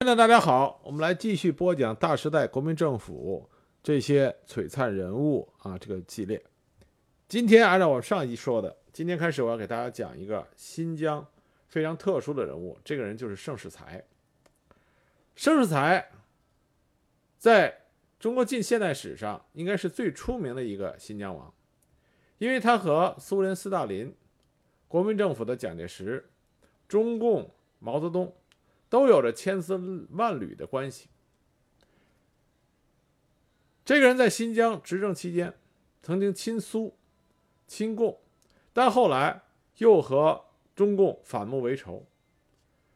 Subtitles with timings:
[0.00, 3.50] 现在大家好，我们来继续播讲大时代国民政府
[3.82, 6.40] 这些璀璨人物啊这个系列。
[7.26, 11.26] 今天按照我上一集说的，今天开始我要给大家讲一个新疆
[11.66, 14.00] 非常特殊的人物，这个人就是盛世才。
[15.34, 16.08] 盛世才
[17.36, 17.80] 在
[18.20, 21.52] 中国近现代史上应该是最出名的一个新疆王，
[22.38, 24.14] 因为他和苏联斯大林、
[24.86, 26.30] 国民政府的蒋介石、
[26.86, 28.32] 中共毛泽东。
[28.88, 31.08] 都有着千丝万缕的关系。
[33.84, 35.54] 这个人在新疆执政期间，
[36.02, 36.96] 曾经亲苏、
[37.66, 38.20] 亲共，
[38.72, 39.42] 但后来
[39.78, 40.44] 又和
[40.74, 42.06] 中共反目为仇。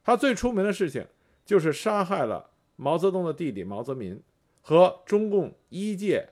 [0.05, 1.07] 他最出名的事情
[1.45, 4.21] 就是杀害了毛泽东的弟弟毛泽民
[4.61, 6.29] 和中共一届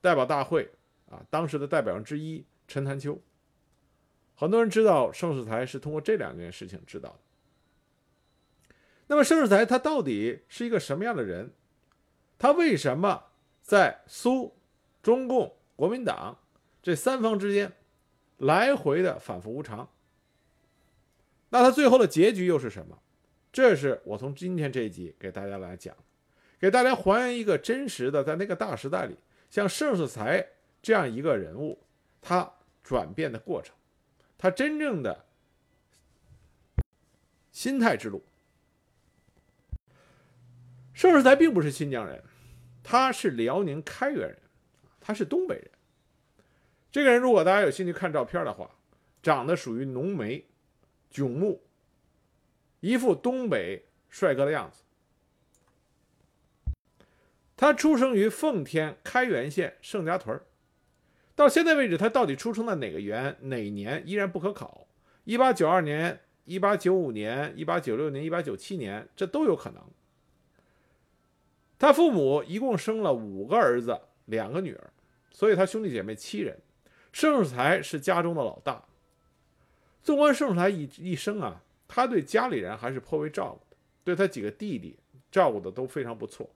[0.00, 0.70] 代表大会
[1.10, 3.18] 啊当时的代表人之一陈潭秋。
[4.34, 7.20] 很多人知道盛世才是通过这两件事情知道的。
[9.08, 11.50] 那么盛世才他到底是一个什么样的人？
[12.38, 13.24] 他为什么
[13.62, 14.56] 在苏、
[15.02, 16.38] 中共、国民党
[16.80, 17.72] 这三方之间
[18.36, 19.90] 来回的反复无常？
[21.48, 22.98] 那他最后的结局又是什么？
[23.50, 25.96] 这是我从今天这一集给大家来讲，
[26.60, 29.16] 给大家还原一个真实的，在那个大时代里，
[29.48, 30.46] 像盛世才
[30.82, 31.82] 这样一个人物，
[32.20, 32.52] 他
[32.84, 33.74] 转变的过程，
[34.36, 35.24] 他真正的
[37.50, 38.22] 心态之路。
[40.98, 42.20] 盛世才并不是新疆人，
[42.82, 44.38] 他是辽宁开原人，
[44.98, 45.70] 他是东北人。
[46.90, 48.68] 这个人如果大家有兴趣看照片的话，
[49.22, 50.44] 长得属于浓眉、
[51.08, 51.62] 炯目，
[52.80, 54.82] 一副东北帅哥的样子。
[57.56, 60.40] 他出生于奉天开原县盛家屯
[61.36, 64.88] 到现在为止，他到底出生在哪个原哪年依然不可考。
[65.22, 69.80] 一八九二年、一八九五年、一八九六年、一八九七年，这都有可能。
[71.78, 74.90] 他父母一共生了五个儿子，两个女儿，
[75.30, 76.58] 所以他兄弟姐妹七人。
[77.12, 78.84] 盛世才是家中的老大。
[80.02, 84.98] 纵观盛世才一一生啊，他对家里人还是颇为照顾的，对他几个弟弟
[85.30, 86.48] 照顾的都非常不错。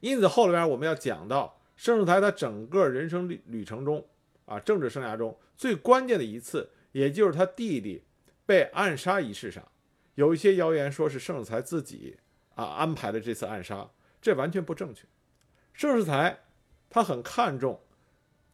[0.00, 4.04] 因此后边我们要讲到盛世才他整个人生旅旅程中
[4.46, 8.02] 啊，政治生涯中最关键的一次，也就是他弟弟
[8.46, 9.66] 被暗杀一事上，
[10.14, 12.16] 有一些谣言说是盛世才自己。
[12.60, 13.90] 啊，安排的这次暗杀，
[14.20, 15.06] 这完全不正确。
[15.72, 16.38] 盛世才
[16.90, 17.80] 他很看重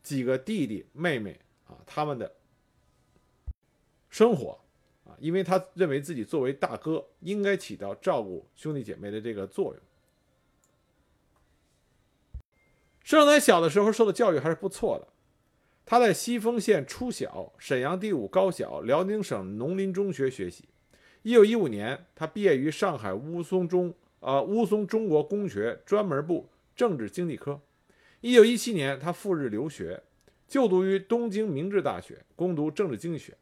[0.01, 2.37] 几个弟弟妹妹啊，他们的
[4.09, 4.61] 生活
[5.05, 9.83] 啊，因为他认为自己作为大哥，应该起到照顾兄弟姐妹的这个作用。
[13.03, 15.09] 盛世才小的时候受的教育还是不错的，
[15.85, 20.69] 他在西丰县初小、沈阳第五高小、辽宁省农林中学学习。
[21.27, 27.61] 一九一五年，他毕业于上海乌松中呃乌松中国公学专门部政治经济科。
[28.21, 30.01] 一九一七年，他赴日留学，
[30.47, 33.37] 就读于东京明治大学，攻读政治经济学。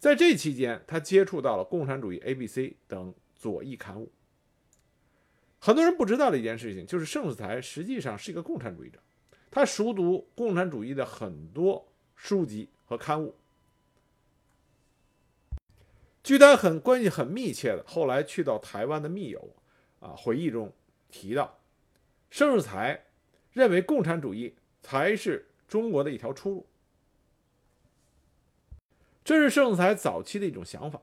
[0.00, 2.58] 在这期间，他接触到了《共产主义 ABC》
[2.88, 4.10] 等左翼刊物。
[5.60, 8.98] 很多人不知道的一件事情，就是盛世才实际上是一个共产主义者，
[9.52, 11.86] 他熟读共产主义的很多
[12.16, 13.36] 书籍和刊物。
[16.24, 19.54] 据他很关系很密切的后来去到台湾的密友
[20.00, 20.72] 啊回忆中
[21.10, 21.58] 提到，
[22.30, 23.04] 盛世才
[23.52, 26.66] 认为共产主义才是中国的一条出路。
[29.22, 30.98] 这是盛世才早期的一种想法。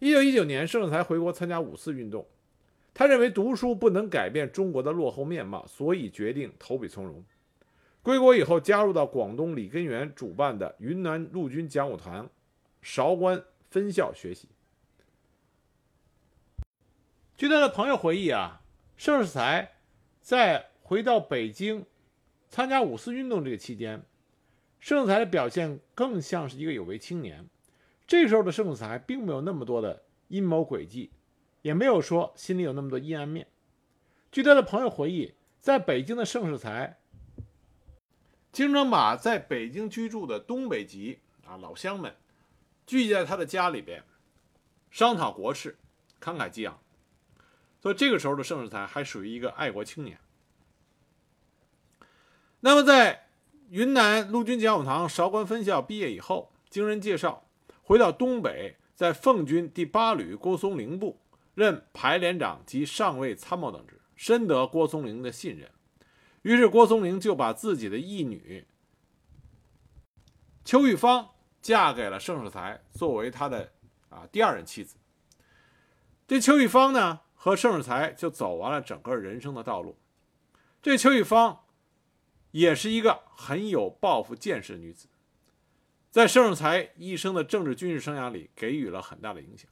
[0.00, 2.26] 一九一九年，盛世才回国参加五四运动，
[2.92, 7.24] 他认为读书不能改变中国的落后面貌，所以决定投笔从戎。
[8.02, 12.28] 归国以后，加入到广东李根源主办的云南陆军讲武团
[12.82, 13.40] 韶关。
[13.74, 14.46] 分校学习。
[17.36, 18.62] 据他的朋友回忆啊，
[18.96, 19.72] 盛世才
[20.20, 21.84] 在回到北京
[22.48, 24.04] 参加五四运动这个期间，
[24.78, 27.48] 盛世才的表现更像是一个有为青年。
[28.06, 31.10] 这时候的盛世才并没有那么多的阴谋诡计，
[31.62, 33.48] 也没有说心里有那么多阴暗面。
[34.30, 36.96] 据他的朋友回忆，在北京的盛世才
[38.52, 42.14] 经常把在北京居住的东北籍啊老乡们。
[42.86, 44.04] 聚集在他的家里边，
[44.90, 45.78] 商讨国事，
[46.20, 46.78] 慷慨激昂。
[47.80, 50.18] 所以这个时候的盛世才还属于一个爱国青年。
[52.60, 53.28] 那么在
[53.68, 57.46] 云南陆军讲武堂韶关分校毕业以后，经人介绍，
[57.82, 61.20] 回到东北，在奉军第八旅郭松龄部
[61.54, 65.70] 任排连长及上尉参谋等职，深得郭松龄的信任。
[66.42, 68.66] 于是郭松龄就把自己的义女
[70.64, 71.33] 邱玉芳。
[71.64, 73.72] 嫁给了盛世才，作为他的
[74.10, 74.96] 啊第二任妻子。
[76.28, 79.98] 这邱玉芳呢，和盛世才就走完了整个人生的道路。
[80.82, 81.64] 这邱玉芳
[82.50, 85.08] 也是一个很有抱负、见识的女子，
[86.10, 89.70] 在盛世才一生的政治军事生涯里给予了很大的影响。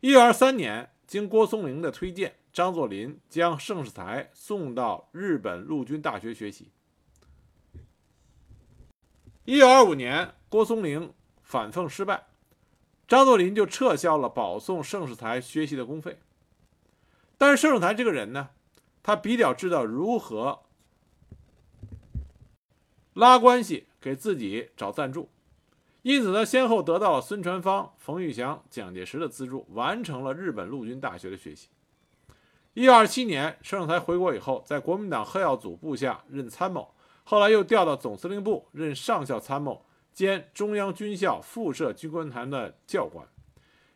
[0.00, 6.70] 一九二三年，经郭松龄的推荐，张作霖将盛世才送到日本陆军大学学习。
[9.48, 11.10] 一九二五年，郭松龄
[11.40, 12.26] 反奉失败，
[13.06, 16.18] 张作霖就撤销了保送盛世才学习的公费。
[17.38, 18.50] 但是盛世才这个人呢，
[19.02, 20.64] 他比较知道如何
[23.14, 25.30] 拉关系给自己找赞助，
[26.02, 31.68] 因此他先后得到了孙传芳、冯玉祥、蒋介石的资助，完成了日本陆军大学的学习。
[32.74, 36.92] 一九二七年，盛世才回国以后，在国民党贺耀祖部下任参谋。
[37.30, 39.84] 后来又调到总司令部任上校参谋
[40.14, 43.28] 兼中央军校附设军官团的教官。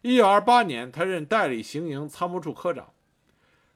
[0.03, 2.93] 一九二八年，他任代理行营参谋处科长。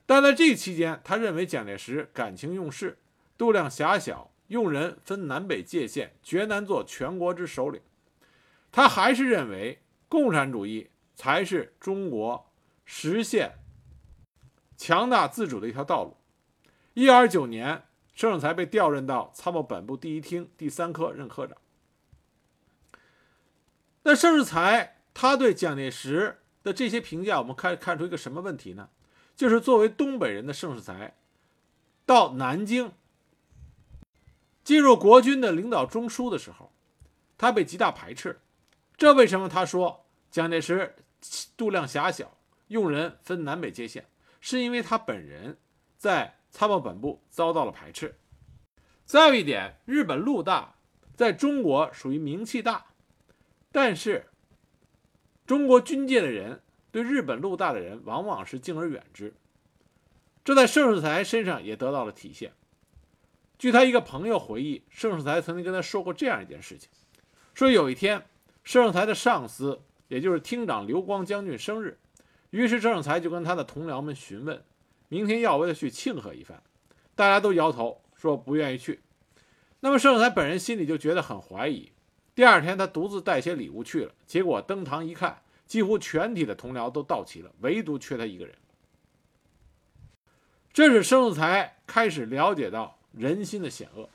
[0.04, 2.98] 但在这期间，他认为蒋介石感情用事，
[3.38, 7.80] 度量狭小，用人分南北界限，绝难做全国之首领。
[8.70, 12.52] 他还是认为共产主义才是中国
[12.84, 13.54] 实现
[14.76, 16.18] 强大自主的一条道路。
[16.92, 17.84] 一九二九年。
[18.16, 21.56] 盛世才被调任到参谋本部第一厅第三科任科长。
[24.04, 28.88] 那盛世才他对蒋介石的这些评价，我们看看出一个什么问题呢？
[29.36, 31.14] 就是作为东北人的盛世才，
[32.06, 32.92] 到南京
[34.64, 36.72] 进入国军的领导中枢的时候，
[37.36, 38.40] 他被极大排斥。
[38.96, 40.96] 这为什么他说蒋介石
[41.54, 44.06] 度量狭小，用人分南北界限？
[44.40, 45.58] 是因为他本人
[45.98, 46.32] 在。
[46.56, 48.14] 参谋本部遭到了排斥。
[49.04, 50.76] 再有一点，日本陆大
[51.14, 52.86] 在中国属于名气大，
[53.70, 54.24] 但是
[55.46, 59.34] 中国军界的人对日本陆大的人往往是敬而远之。
[60.42, 62.54] 这在盛世才身上也得到了体现。
[63.58, 66.88] 据他一个朋友回忆，盛世才曾经跟他说过这样一件事情：
[67.52, 68.24] 说有一天，
[68.64, 71.98] 盛世才的上司，也就是厅长刘光将军生日，
[72.48, 74.64] 于是盛世才就跟他的同僚们询问。
[75.08, 76.62] 明天要为他去庆贺一番，
[77.14, 79.00] 大家都摇头说不愿意去。
[79.80, 81.92] 那么盛世才本人心里就觉得很怀疑。
[82.34, 88.54] 第二天，他独自带些礼物去了，结果登堂一看，几乎全体的同僚都到齐了，唯独缺他一个人。
[90.72, 94.08] 这是盛世才开始了解到人心的险恶。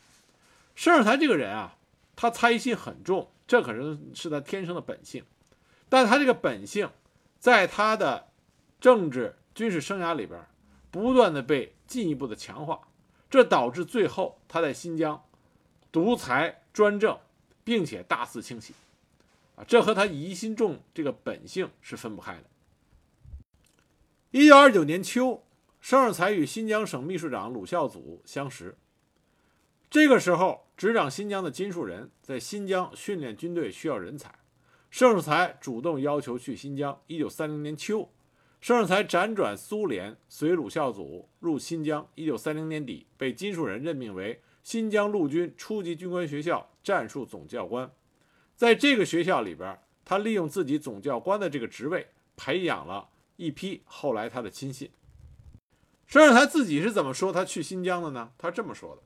[0.75, 1.77] 盛世才这个人啊，
[2.15, 5.23] 他猜疑心很重，这可能是他天生的本性。
[5.89, 6.89] 但他这个本性，
[7.39, 8.27] 在他的
[8.79, 10.39] 政治军事生涯里边。
[10.91, 12.89] 不断的被进一步的强化，
[13.29, 15.23] 这导致最后他在新疆
[15.89, 17.17] 独裁专政，
[17.63, 18.73] 并且大肆清洗，
[19.55, 22.43] 啊，这和他疑心重这个本性是分不开的。
[24.31, 25.43] 一九二九年秋，
[25.79, 28.77] 盛世才与新疆省秘书长鲁孝祖相识。
[29.89, 34.33] 这个时候，执掌新疆的金树人在新疆训练军队需要人才，
[34.89, 37.01] 盛世才主动要求去新疆。
[37.07, 38.09] 一九三零年秋。
[38.61, 42.07] 盛世才辗转苏联，随鲁孝祖入新疆。
[42.13, 47.91] 一九三零年底，被金树人任命为新疆陆军初级军官学校战术总教官。
[48.55, 54.91] 在这个学校里边，他利用自己总教官的这个职位，培养了一批后来他的亲信。
[56.05, 58.31] 盛世才自己是怎么说他去新疆的呢？
[58.37, 59.01] 他这么说的：“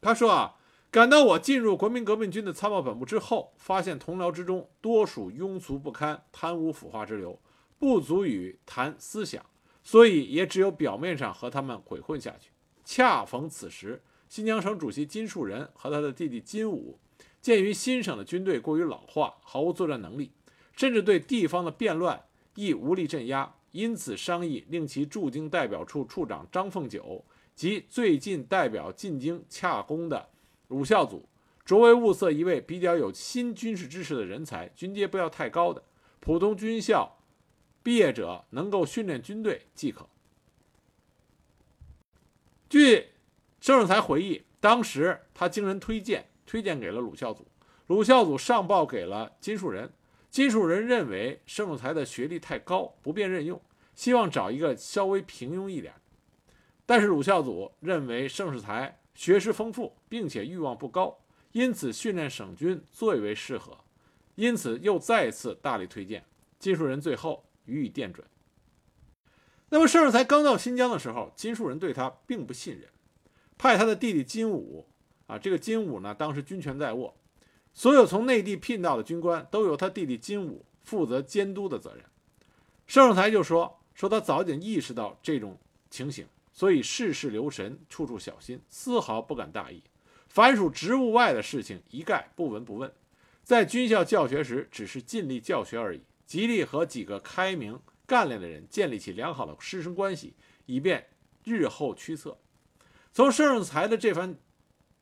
[0.00, 0.54] 他说啊，
[0.92, 7.36] 感到我进入国民革命军的参谋本部之后，发现同僚之中多属庸俗不堪、贪污腐化之流。”
[7.80, 9.42] 不足以谈思想，
[9.82, 12.50] 所以也只有表面上和他们鬼混下去。
[12.84, 16.98] 恰逢此时，新疆省主席金树人和他的弟弟金武，
[17.40, 20.30] 鉴于新省的军队过于老化，毫无作战能力，
[20.76, 22.22] 甚至对地方的变乱
[22.54, 30.28] 亦无力镇压，因此商议令其驻京代表处处长张凤九及最近代表进京洽公的
[30.68, 31.26] 鲁孝祖，
[31.64, 35.82] 着为物色一位比较有新军事知识的人才，军阶不要太高的，
[36.20, 37.16] 普通军校。
[37.82, 40.08] 毕业者能够训练军队即可。
[42.68, 43.08] 据
[43.60, 47.46] 盛世才回忆，当时他经人推荐，推荐给了鲁孝祖，
[47.88, 49.92] 鲁孝祖上报给了金树人，
[50.30, 53.60] 金树人认为盛世才的学历太高，不便任用，
[53.94, 55.94] 希望找一个稍微平庸一点。
[56.86, 61.18] 但是鲁孝祖认为盛世才学识丰富，并且欲望不高，
[61.52, 63.76] 因此训练省军最为适合，
[64.36, 66.24] 因此又再次大力推荐
[66.58, 67.44] 金树人，最后。
[67.70, 68.26] 予以电准。
[69.70, 72.88] 那么盛世才刚到新疆的时候，金树人对他并不信任，
[73.56, 74.86] 派他的弟弟金武
[75.26, 77.16] 啊，这个金武呢，当时军权在握，
[77.72, 82.04] 所有从内地聘到的军官都由他弟弟金武负责监督的责任。
[82.88, 85.56] 盛世才就说：“说他早已经意识到这种
[85.88, 89.84] 情形，所以事事留神，处处小心，丝毫不敢大意。
[90.28, 92.92] 凡属职务外的事情，一概不闻不问。
[93.44, 101.08] 在军校教学时，只是尽力教学而已，极力和几个开明干练的人建立起良好的师生关系，以便
[101.42, 102.38] 日后驱策。
[103.12, 104.38] 从盛世才的这番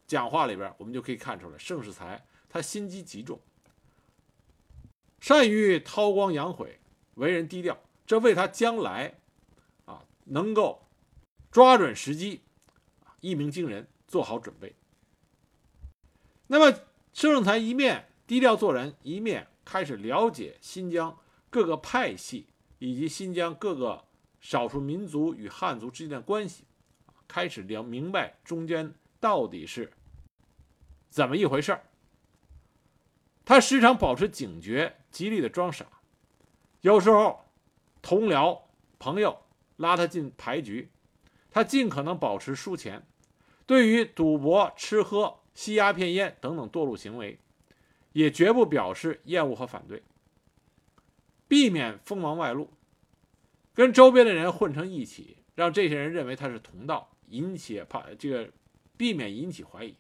[0.07, 3.39] 讲话里边，我们就可以看出来，盛世才他心机极重，
[5.21, 6.81] 善于韬光养晦，
[7.17, 9.21] 为人低调，这为他将来
[9.85, 10.89] 啊能够
[11.51, 12.41] 抓准时机，
[13.21, 14.75] 一鸣惊人做好准备。
[16.47, 16.79] 那么，
[17.13, 21.15] 盛世才一面低调做人，一面开始了解新疆
[21.51, 22.47] 各个派系
[22.79, 24.03] 以及新疆各个
[24.41, 26.65] 少数民族与汉族之间的关系，
[27.29, 29.93] 开始了明白中间到底是
[31.11, 31.85] 怎么一回事儿。
[33.45, 35.85] 他时常保持警觉，极力的装傻。
[36.81, 37.45] 有时候，
[38.01, 38.59] 同僚
[38.99, 39.39] 朋友
[39.77, 40.89] 拉他进牌局，
[41.51, 43.07] 他尽可能保持输钱。
[43.67, 47.39] 对于赌博、吃喝、吸鸦片烟等等堕落行为，
[48.13, 50.03] 也绝不表示厌恶和反对，
[51.47, 52.71] 避免锋芒外露，
[53.75, 58.51] 跟周边的人混成一起，让这些人认为他是同道，引起怕这个，
[58.97, 59.95] 避免引起怀疑。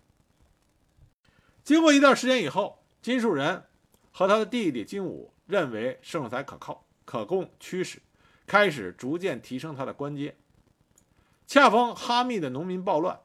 [1.62, 2.76] 经过一段时间以后。
[3.00, 3.64] 金树人
[4.10, 8.02] 和他的弟弟金武认为盛才可靠、可供驱使，
[8.44, 10.36] 开始逐渐提升他的官阶。
[11.46, 13.18] 恰逢哈密的农民暴乱，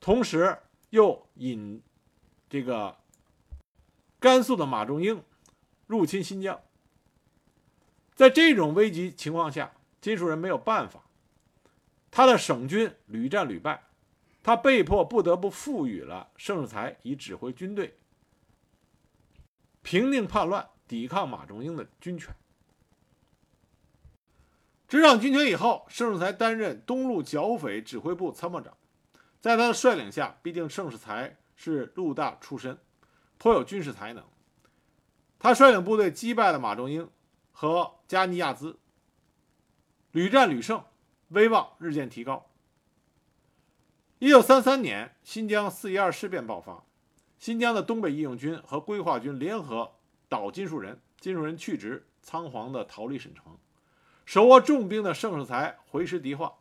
[0.00, 0.56] 同时
[0.90, 1.82] 又引
[2.48, 2.96] 这个
[4.22, 5.20] 甘肃的马仲英
[5.88, 6.60] 入侵新疆。
[8.14, 11.02] 在这种危急情况下，金树人没有办法，
[12.08, 13.82] 他的省军屡战屡败，
[14.40, 17.98] 他被迫不得不赋予了盛世才以指挥军队。
[19.82, 22.32] 平定叛乱，抵抗马仲英的军权。
[24.86, 28.76] 执掌军权以后，盛世才担任东路剿匪指挥部参谋长。
[29.40, 32.78] 在他的率领下，毕竟盛世才是陆大出身，
[33.42, 34.22] 颇有军事才能。
[35.36, 37.10] 他率领部队击败了马仲英
[37.50, 38.78] 和加尼亚兹，
[40.12, 40.84] 屡战屡胜，
[41.30, 42.48] 威望日渐提高。
[44.20, 46.84] 一九三三年，新疆四一二事变爆发。
[47.36, 49.94] 新疆的东北义勇军和规划军联合
[50.28, 53.58] 倒金树人，金树人去职，仓皇地逃离省城。
[54.24, 56.58] 手握重兵的盛世才回师迪化，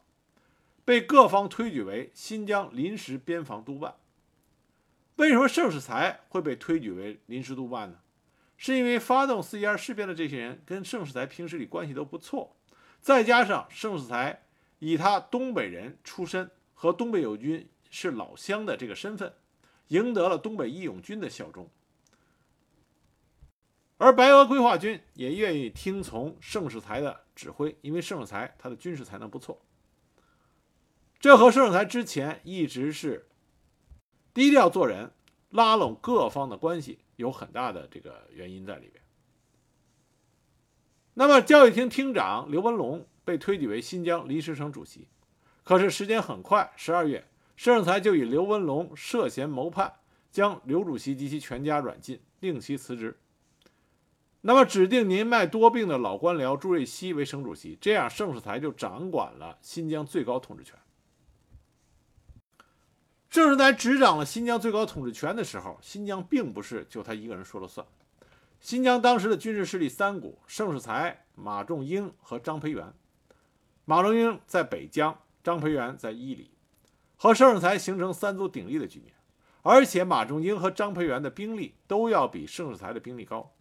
[0.84, 3.98] 被各方推举为新疆临时边防督办。
[5.22, 8.00] 为什么盛世才会被推举为临时督办呢？
[8.58, 12.56] 是因为发动四一二事变的这些人跟盛世才平时里关系都不错，
[13.00, 14.42] 再加上盛世才
[14.80, 19.32] 以他东北人出身和东北友军是老乡的这个身份。
[19.90, 21.70] 赢得了东北义勇军的效忠，
[23.98, 29.62] 而白俄规划军也愿意听从盛世才的指挥，因为盛世才他的军事才能不错。
[31.20, 33.28] 这和盛世才之前一直是
[34.34, 35.12] 低调做人、
[35.50, 39.04] 拉拢各方的关系有很大的这个原因在里边。
[41.14, 45.08] 那么，教育厅厅长刘文龙被推举为新疆临时省主席，
[45.64, 47.28] 可是时间很快，十二月。
[47.58, 49.94] 盛世才就以刘文龙涉嫌谋叛，
[50.32, 53.20] 将刘主席及其全家软禁，令其辞职。
[54.40, 60.76] 那么，指定年迈多病的老官僚朱瑞熙为省主席，这样盛世才就掌管了新疆最高统治权。
[63.32, 67.88] 盛世才执掌了新疆最高统治权的时候，新疆并不是就他一个人说了算。
[68.60, 72.94] 新疆当时的军事势力三股：盛世才、马仲英和张培元。
[73.86, 76.52] 马仲英在北疆，张培元在伊犁。
[77.16, 79.14] 和盛世才形成三足鼎立的局面，
[79.62, 83.54] 而且马仲英和张培元的兵力都要比盛世才的兵力高。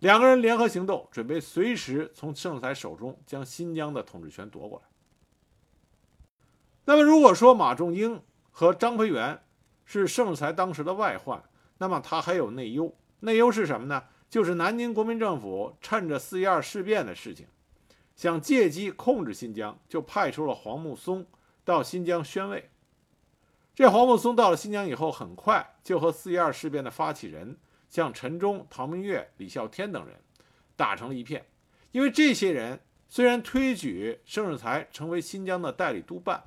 [0.00, 4.84] 两个人联合行动，准备随时从盛世才手中将新疆的统治权夺过来。
[6.88, 9.42] 那么，如果说马仲英和张培元
[9.84, 11.42] 是盛世才当时的外患，
[11.76, 12.96] 那么他还有内忧。
[13.20, 14.04] 内忧是什么呢？
[14.30, 17.46] 就是南京国民政府趁着四一二事变的事情，
[18.16, 21.26] 想借机控制新疆，就派出了黄木松。
[21.62, 22.70] 到新疆宣慰。
[23.74, 27.58] 这黄木松到了新疆以后，很快就和四一二事变的发起人，
[27.90, 30.16] 像陈忠、唐明月、李孝天等人
[30.74, 31.44] 打成了一片。
[31.92, 32.80] 因为这些人
[33.10, 36.42] 虽然推举盛世才成为新疆的代理督办，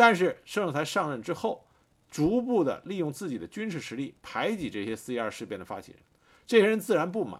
[0.00, 1.62] 但是盛世才上任之后，
[2.10, 6.00] 逐步的利用自己的军事实力排挤这些四一二事变的发起人。
[6.46, 7.38] 这些人自然不满，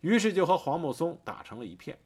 [0.00, 1.96] 于是就和黄木松打成了一片。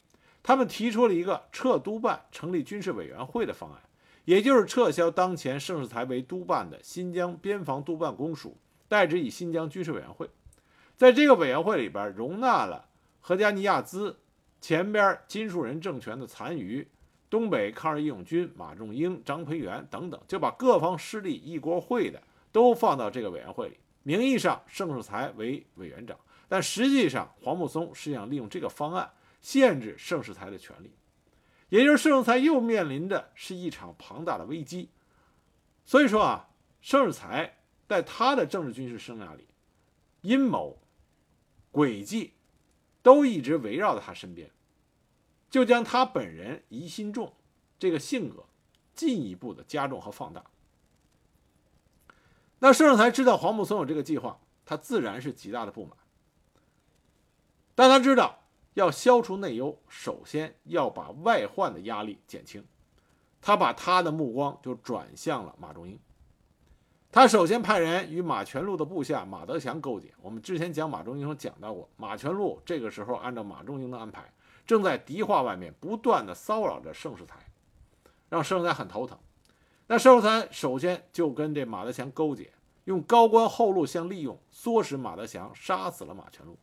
[0.42, 3.80] 他们提出了一个撤督办、成立军事委员会的方案。
[4.26, 10.28] 也就是撤销当前盛世才为督办的新疆边防督办公署，代之以新疆军事委员会。
[10.98, 14.18] 在这个委员会里边，容纳了何加尼亚兹
[14.60, 16.86] 前边金树人政权的残余，
[17.34, 22.22] 东北抗日义勇军马仲英、张培元等等，就把各方势力一锅烩的
[22.52, 23.76] 都放到这个委员会里。
[24.04, 29.10] 名义上盛世才为委员长，但实际上黄木松是想利用这个方案
[29.40, 30.92] 限制盛世才的权利，
[31.70, 34.88] 也就是盛世才又面临的是一场庞大的危机。
[35.84, 36.48] 所以说啊，
[36.80, 37.52] 盛世才
[37.88, 39.48] 在他的政治军事生涯里，
[40.20, 40.80] 阴谋、
[41.72, 42.34] 诡计
[43.02, 44.48] 都一直围绕在他身边，
[45.54, 47.32] 就将他本人疑心重
[47.78, 48.44] 这个性格
[48.92, 50.42] 进一步的加重和放大。
[52.58, 55.96] 那盛世才知道黄木松有这个计划，他自然是极大的不满。
[57.76, 58.40] 但他知道
[58.72, 62.66] 要消除内忧，首先要把外患的压力减轻。
[63.40, 65.96] 他把他的目光就转向了马仲英。
[67.12, 70.12] 他首先派人与马全禄的部下马德祥勾结。
[70.20, 74.33] 我们之前讲马仲英时讲到过，马全禄这个时候按照马仲英的安排，
[74.66, 77.38] 正在迪化外面不断的骚扰着盛世才，
[78.28, 79.18] 让盛世才很头疼。
[79.86, 82.50] 那盛世才首先就跟这马德祥勾结，
[82.84, 86.58] 用高官厚禄相利用，唆使马德祥杀死了马全禄，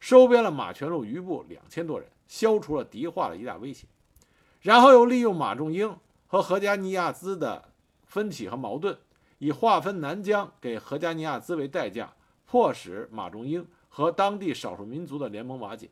[0.00, 3.86] 收编了马全禄余部两千多人，消除了迪化的一大威胁。
[4.60, 5.96] 然后又利用马仲英。
[6.28, 7.70] 和何加尼亚兹的
[8.04, 8.98] 分歧和矛盾，
[9.38, 12.12] 以划分南疆给何加尼亚兹为代价，
[12.44, 15.88] 迫使马仲英和当地少数民族的联盟瓦解。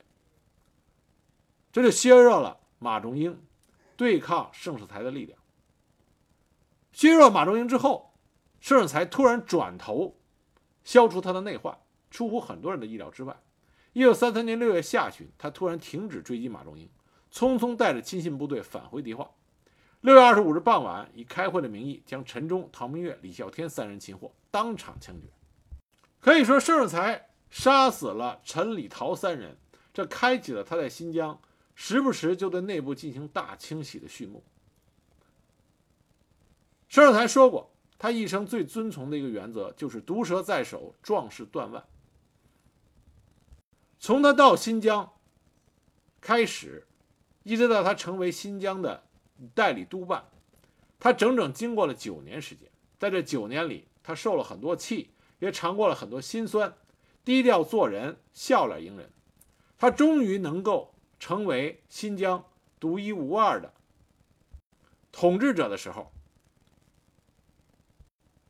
[1.74, 3.42] 这就削弱了马仲英
[3.96, 5.36] 对抗盛世才的力量。
[6.92, 8.14] 削弱马仲英之后，
[8.60, 10.16] 盛世才突然转头
[10.84, 11.76] 消除他的内患，
[12.12, 13.36] 出乎很多人的意料之外。
[13.92, 16.88] 一九三三年六月下旬，他突然停止追击马仲英，
[17.32, 19.28] 匆匆带着亲信部队返回迪化。
[20.02, 25.26] 六月二十五日傍晚，以开会的名义将陈忠、唐明月、李孝天三人擒获，当场枪决。
[26.20, 29.58] 可以说，盛世才杀死了陈、李、陶三人，
[29.92, 31.36] 这开启了他在新疆
[31.74, 34.42] 时不时就对内部进行大清洗的序幕。
[36.88, 41.84] 盛世才说过，他一生最遵从的一个原则就是“毒蛇在手，壮士断腕”。
[43.98, 45.12] 从他到新疆
[46.20, 46.86] 开始，
[47.42, 49.04] 一直到他成为新疆的。
[49.52, 50.30] 代理督办，
[51.00, 52.70] 他整整经过了九年时间，
[53.00, 56.72] 在这九年里，他受了很多气，也尝过了很多辛酸，
[57.24, 59.10] 低调做人，笑脸迎人。
[59.76, 60.93] 他终于能够
[61.24, 62.44] 成为新疆
[62.78, 63.72] 独一无二的
[65.10, 66.12] 统治者的时候，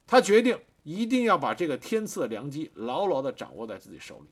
[0.05, 4.29] 他决定一定要把这个天赐的良机牢牢地掌握在自己手里。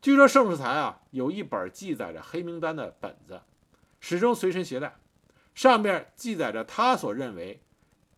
[0.00, 3.42] 据说盛世才啊，有一本记载着黑名单的本子，
[3.98, 4.96] 始终随身携带。
[5.56, 7.60] 上面记载着他所认为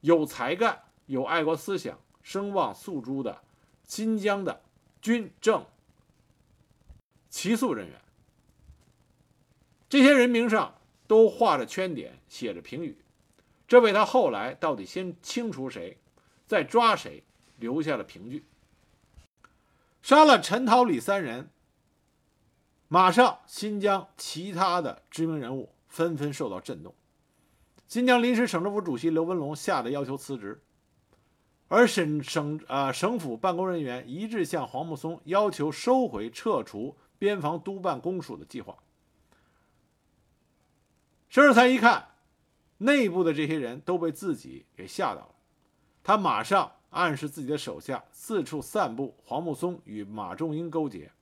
[0.02, 3.40] 有才干、有爱国思想、声望素珠的
[3.86, 4.60] 新疆的
[5.00, 5.64] 军政
[7.30, 7.98] 起诉人员，
[9.90, 10.76] 这些人名上
[11.08, 12.96] 都画着圈点，写着评语，
[13.66, 15.98] 这为他后来到底先清除谁，
[16.46, 17.24] 再抓谁
[17.58, 18.44] 留下了凭据。
[20.00, 21.50] 杀了陈涛、李三人，
[22.86, 26.94] 马上新疆其他的知名人物纷纷受到震动。
[27.88, 30.62] 新疆临时省政府主席刘文龙吓得要求辞职，
[31.66, 38.78] 而省省啊省府办公人员一致向黄木松要求收回撤除边防督办公署的计划。
[41.30, 42.08] 盛世才一看，
[42.78, 45.34] 内部的这些人都被自己给吓到了，
[46.02, 51.12] 他马上暗示自己的手下四处散布黄木松与马仲英勾结，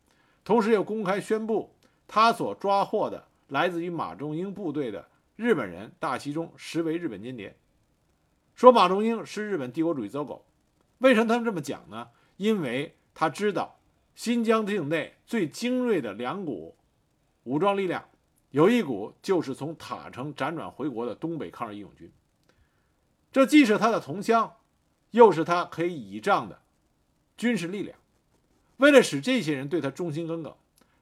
[0.42, 5.06] 同时又公开宣布他所抓获的来自于马仲英部队的。
[5.36, 7.54] 日本人大其中实为日本间谍，
[8.54, 10.46] 说马仲英是日本帝国主义走狗。
[10.98, 12.08] 为什么他们这么讲呢？
[12.38, 13.78] 因为他知道
[14.14, 16.74] 新疆境内最精锐的两股
[17.44, 18.08] 武装力量，
[18.50, 22.10] 有一股就是从塔城辗转回国的东北抗日义勇军。
[23.30, 24.56] 这既是他的同乡，
[25.10, 26.60] 又是他可以倚仗的
[27.36, 27.98] 军事力量。
[28.78, 30.56] 为了使这些人对他忠心耿耿，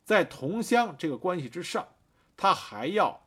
[0.04, 1.86] 在同乡这个关系之上，
[2.36, 3.22] 他还要。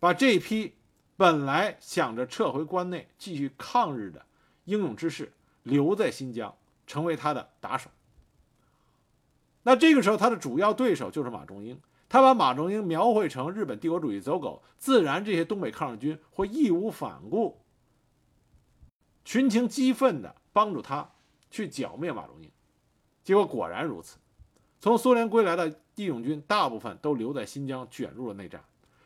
[0.00, 0.74] 把这批
[1.16, 4.26] 本来想着撤回关内继续抗日的
[4.64, 6.56] 英勇之士留在新疆，
[6.88, 7.88] 成为他的打手。
[9.62, 11.80] 那这个时候，他的主要对手就是马仲英。
[12.12, 17.58] 他把马仲英描绘成日本帝国主义走狗，自然这些东北抗日军会义无反顾、
[19.24, 21.10] 群情激愤地帮助他
[21.50, 22.50] 去剿灭马仲英。
[23.24, 24.18] 结果果然如此，
[24.78, 28.62] 从苏联归来的义勇军大部分都留在新疆，卷入了内战。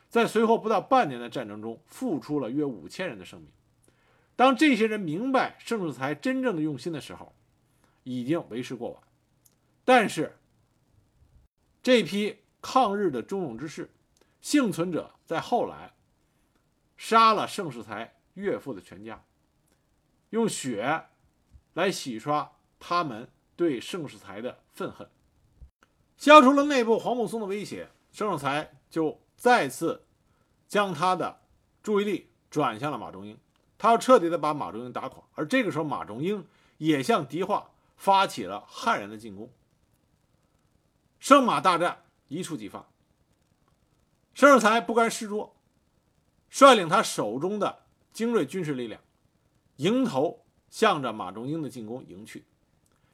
[0.09, 3.49] 在随后不到半年的战争中，付出了约五千人的生命。
[4.35, 7.33] 当这些人明白盛世才真正的用心的时候，
[8.03, 9.01] 已经为时过晚。
[9.85, 10.37] 但是，
[11.81, 13.89] 这批抗日的忠勇之士，
[14.41, 15.93] 幸存者在后来
[16.97, 19.23] 杀了盛世才岳父的全家，
[20.31, 21.05] 用血
[21.73, 25.09] 来洗刷他们对盛世才的愤恨，
[26.17, 30.05] 消除了内部黄埔松的威胁，盛世才就再次
[30.67, 31.41] 将他的
[31.83, 33.37] 注意力转向了马中英，
[33.77, 36.45] 他要彻底的把马中英打垮，而这个时候马中英
[36.77, 39.51] 也向敌化发起了悍然的进攻。
[41.19, 42.87] 圣马大战一触即发，
[44.33, 45.55] 盛世才不甘示弱，
[46.49, 49.01] 率领他手中的精锐军事力量，
[49.77, 52.45] 迎头向着马中英的进攻迎去。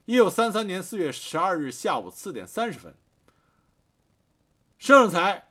[0.06, 2.94] 一九三三年四月十二日下午四点三十分，
[4.78, 5.48] 盛世才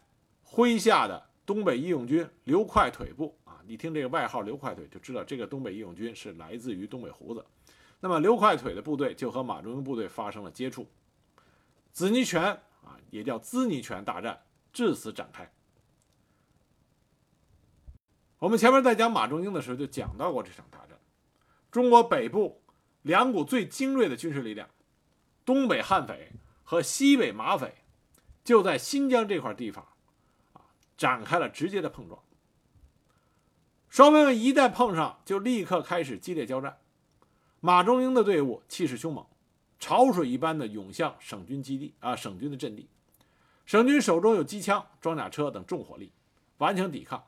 [0.46, 7.44] 麾下的东北义勇军刘快腿部啊，你听这个外号刘快腿，就知道这个东北义勇军是来自于东北胡子。
[8.00, 10.86] 那么刘快腿的部队就和马中英部队发生了接触。
[11.92, 14.42] 紫泥泉啊，也叫滋泥泉大战，
[14.72, 15.50] 至此展开。
[18.38, 20.98] 我们前面在讲马中英的时候就讲到过这场大战。
[21.70, 22.60] 中国北部
[23.02, 24.68] 两股最精锐的军事力量，
[25.44, 26.32] 东北悍匪
[26.64, 27.72] 和西北马匪，
[28.44, 29.86] 就在新疆这块地方
[30.52, 30.62] 啊
[30.96, 32.20] 展开了直接的碰撞。
[33.88, 36.80] 双方一旦碰上，就立刻开始激烈交战。
[37.60, 39.24] 马中英的队伍气势凶猛。
[39.82, 42.88] 潮水一般的涌向省军基地啊，省军的阵地。
[43.66, 46.12] 省军手中有机枪、装甲车等重火力，
[46.58, 47.24] 顽强抵抗。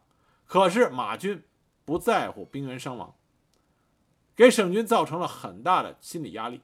[0.46, 1.42] 可是马军
[1.84, 3.12] 不在乎兵员伤亡，
[4.36, 6.60] 给省军造成了很大的心理压力。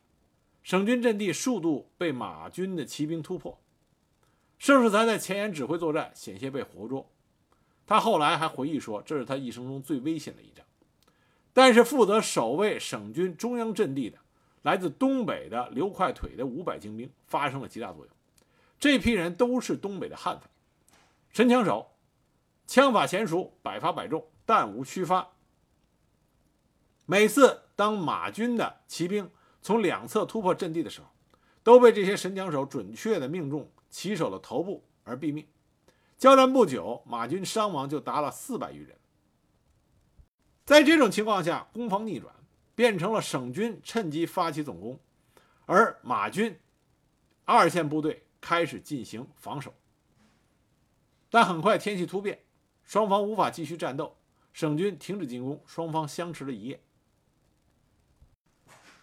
[0.63, 3.61] 省军阵地数度被马军的骑兵突破。
[4.61, 7.11] 盛世才在前沿指挥作战，险些被活捉。
[7.85, 10.65] 他后来还回忆说，这是他一生中最危险的一仗。
[11.53, 14.20] 但是负责守卫省军中央阵地的。
[14.63, 18.15] 来自东北的刘快腿的五百精兵发生了极大作用。
[18.79, 20.47] 这批人都是东北的悍匪，
[21.31, 21.91] 神枪手，
[22.67, 25.29] 枪法娴熟，百发百中，弹无虚发。
[27.07, 31.09] 每次当马军的骑兵从两侧突破阵地的时候，
[31.63, 35.47] 都被这些神枪手准确的命中骑手的头部而毙命。
[36.17, 38.97] 交战不久，马军伤亡就达了四百余人。
[40.65, 42.35] 在这种情况下，攻防逆转。
[42.81, 44.99] 变成了省军趁机发起总攻，
[45.67, 46.59] 而马军
[47.45, 49.75] 二线部队开始进行防守。
[51.29, 52.41] 但很快天气突变，
[52.83, 54.17] 双方无法继续战斗，
[54.55, 56.83] 省军停止进攻，双方相持了一夜。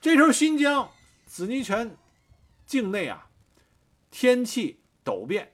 [0.01, 0.89] 这时候新疆
[1.27, 1.95] 紫泥泉
[2.65, 3.29] 境内啊，
[4.09, 5.53] 天气陡变，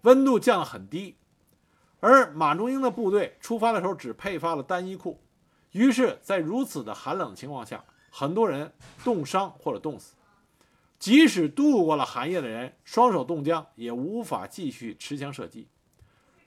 [0.00, 1.16] 温度降得很低，
[2.00, 5.22] 而马中英的部队出发的时候只配发了单衣裤。
[5.78, 8.72] 于是，在如此的寒冷情况下，很多人
[9.04, 10.16] 冻伤或者冻死。
[10.98, 15.68] 即使度过了寒夜的人，双手冻僵，也无法继续持枪射击。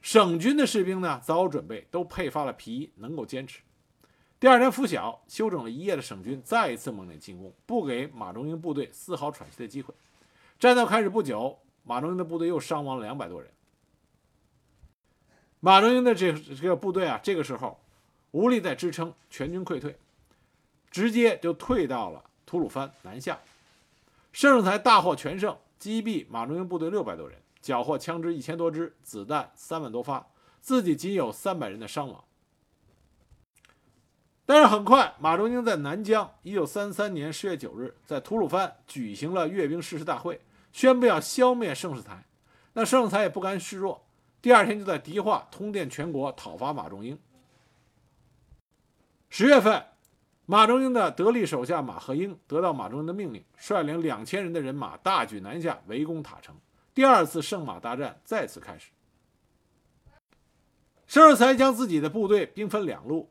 [0.02, 3.62] 省军的士兵呢，早有准备，都配发了皮衣，能够坚持。
[4.38, 9.94] 第二天拂晓，休整了一夜的省军再一次猛烈进攻，不给马中英部队丝毫喘息的机会。
[10.60, 13.50] 战斗开始不久，马中英的部队又伤亡了两百多人。
[15.62, 17.80] 马中英的这这个部队啊，这个时候。
[18.32, 19.98] 无力再支撑，全军溃退，
[20.90, 23.40] 直接就退到了吐鲁番南下。
[24.32, 30.26] 盛世才大获全胜，击毙马中英部队六百多人，缴获枪支一千多支，子弹三万多发，
[30.62, 32.24] 自己仅有三百人的伤亡。
[34.46, 40.42] 但是很快，马中英在南疆，一九三三年十月九日，在吐鲁番举行了阅兵誓师大会，
[40.72, 42.26] 宣布要消灭盛世才。
[42.74, 44.06] 那盛世才也不甘示弱，
[44.42, 47.18] 第二天就在迪化通电全国讨伐马中英。
[49.34, 49.82] 十月份，
[50.46, 56.54] 马中英的得力手下马和英得到马中英的命令，率领两千人的人马大举南下，围攻塔城。
[56.94, 58.92] 第二次圣马大战再次开始。
[61.08, 63.30] 盛世才将自己的部队兵分两路，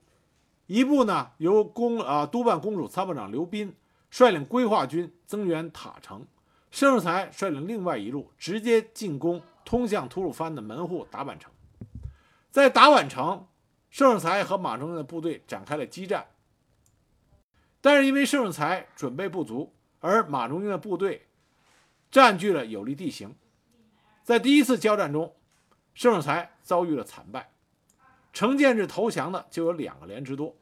[0.66, 3.76] 一部呢由公啊督办公署参谋长刘斌
[4.10, 6.26] 率领规划军增援塔城，
[6.70, 11.52] 盛世才率领另外一路直接进攻通向吐鲁番的门户达坂城，
[12.50, 13.46] 在达坂城。
[13.90, 16.28] 盛世才和马中英的部队展开了激战，
[17.80, 21.26] 但是因为盛世才准备不足，而马中英的部队
[22.10, 23.34] 占据了有利地形，
[24.22, 25.34] 在第一次交战中，
[25.92, 27.52] 盛世才遭遇了惨败，
[28.32, 30.56] 成建制投降的就有两个连之多。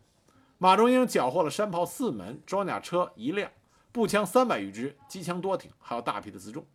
[0.57, 3.53] 马中英缴获了山炮四门、装甲车一辆、
[3.93, 6.67] 步枪三百余支、机枪多挺，还有大批的辎重。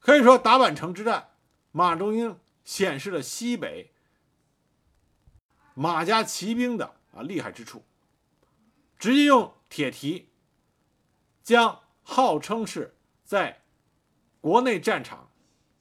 [0.00, 1.28] 可以说，达坂城之战，
[1.70, 3.92] 马中英显示了西北。
[5.80, 7.84] 马家骑兵的啊厉害之处，
[8.98, 10.28] 直接用铁蹄
[11.44, 13.62] 将号称是在
[14.40, 15.30] 国内战场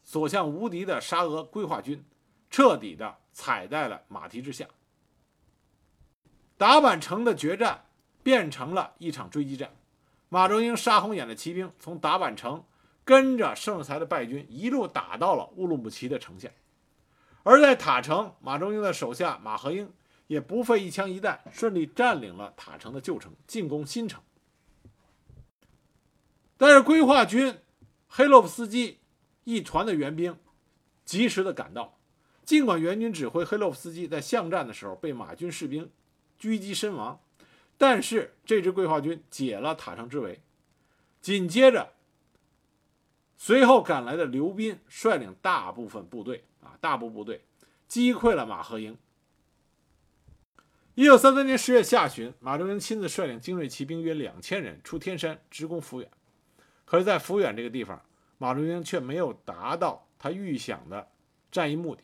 [0.03, 2.05] 所向无敌的沙俄规划军
[2.51, 4.67] 彻底的踩在了马蹄之下。
[6.59, 7.85] 达坂城的决战
[8.21, 9.75] 变成了一场追击战，
[10.29, 12.63] 马忠英杀红眼的骑兵从达坂城
[13.03, 16.47] 跟着盛世才的败军一路打到了乌鲁木齐的城下，
[17.47, 19.89] 而在塔城，马忠英的手下马和英
[20.27, 24.21] 也不费一枪一弹，顺利占领了塔城的旧城，进攻新城。
[26.57, 27.57] 但是规划军
[28.09, 28.99] 黑洛夫斯基
[29.45, 30.37] 一团的援兵
[31.05, 31.97] 及时的赶到，
[32.43, 35.89] 尽管援军指挥黑洛夫斯基在巷战的时候被马军士兵
[36.37, 37.17] 狙击身亡，
[37.77, 40.41] 但是这支规划军解了塔城之围。
[41.21, 41.93] 紧接着，
[43.37, 47.45] 随后赶来的刘斌率领大部分部队啊，大部部队
[47.87, 48.97] 击溃了马和营。
[50.95, 56.09] 一九三三年十月下旬，马忠英亲自率领精锐骑兵约两千人出天山直攻抚远。
[56.85, 58.01] 可是，在抚远这个地方，
[58.37, 61.07] 马忠英却没有达到他预想的
[61.51, 62.03] 战役目的。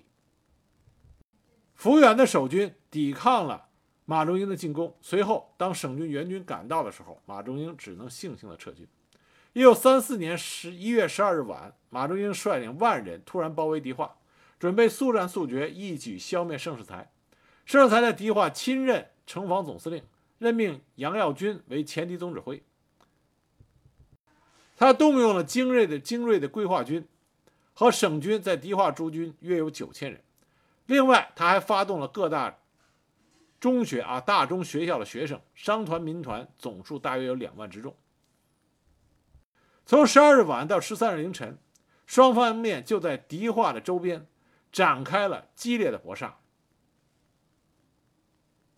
[1.77, 3.67] 抚远的守军抵抗了
[4.05, 8.87] 马忠英的进攻，随后当省军援军赶到的时候，马忠英只能悻悻地撤军。
[9.53, 14.17] 一九三四年十一月十二日晚，马忠英率领万人突然包围迪化，
[14.63, 17.11] 准备速战速决，一举消灭盛世才。
[17.65, 20.01] 盛世才在迪化亲任城防总司令，
[20.37, 22.63] 任命杨耀军为前敌总指挥。
[24.77, 27.05] 他动用了精锐的精锐的规划军
[27.73, 30.23] 和省军，在迪化驻军约有九千人。
[30.85, 32.57] 另外，他还发动了各大
[33.59, 37.93] 中学啊、大中学校的学生、商团、民团，总数大约有两万之众。
[39.85, 41.57] 从十二日晚到十三日凌晨，
[42.05, 44.25] 双方面就在迪化的周边
[44.73, 46.39] 展开了激烈的搏杀。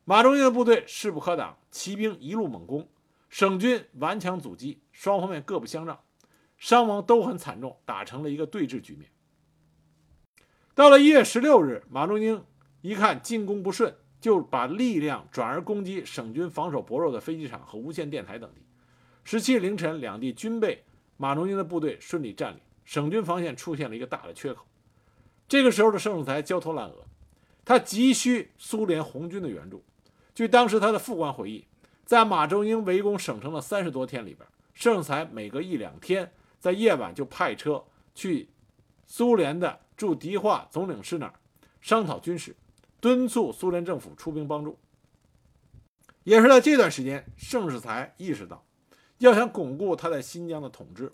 [0.03, 2.87] 马忠英的部队势不可挡，骑兵一路猛攻。
[3.29, 5.99] 省军顽强阻击，双方面各不相让，
[6.57, 9.09] 伤亡都很惨重，打成了一个对峙局面。
[10.73, 12.45] 到了一月十六日，马忠英
[12.81, 18.61] 一看进攻不顺，就把力量转而攻击省军防守薄弱的飞机场和无线电台等地。
[19.23, 20.83] 十七日凌晨，两地均被
[21.17, 24.65] 马忠英的部队顺利占领，省军防线出现了一个大的缺口。
[25.47, 27.05] 这个时候的盛世才焦头烂额，
[27.63, 29.83] 他急需苏联红军的援助。
[30.33, 31.65] 据当时他的副官回忆。
[32.05, 38.47] 在马忠英围攻省城的三十多天里边，盛世才每隔一两天在夜晚就派车去
[39.07, 41.33] 苏联的驻迪化总领事那儿
[41.81, 42.55] 商讨军事，
[43.01, 44.77] 敦促苏联政府出兵帮助。
[46.23, 48.63] 也是在这段时间，盛世才意识到，
[49.17, 51.11] 要想巩固他在新疆的统治，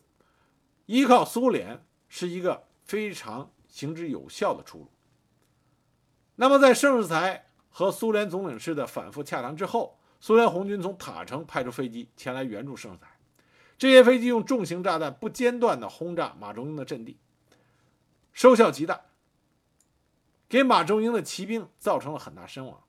[0.88, 4.92] 依靠苏联是一个非常行之有效的出路。
[6.36, 13.08] 那么，在盛世才和苏联总领事的反复洽谈之后，苏联红军从塔城派出飞机前来援助盛世才，
[13.78, 17.18] 这些飞机用重型炸弹不间断地轰炸马忠英的阵地，
[18.34, 19.02] 收效极大，
[20.48, 22.84] 给马忠英的骑兵造成了很大伤亡。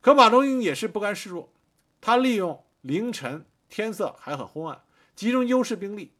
[0.00, 1.52] 可马忠英也是不甘示弱，
[2.00, 4.82] 他利用凌晨天色还很昏暗，
[5.14, 6.12] 集中优势兵力，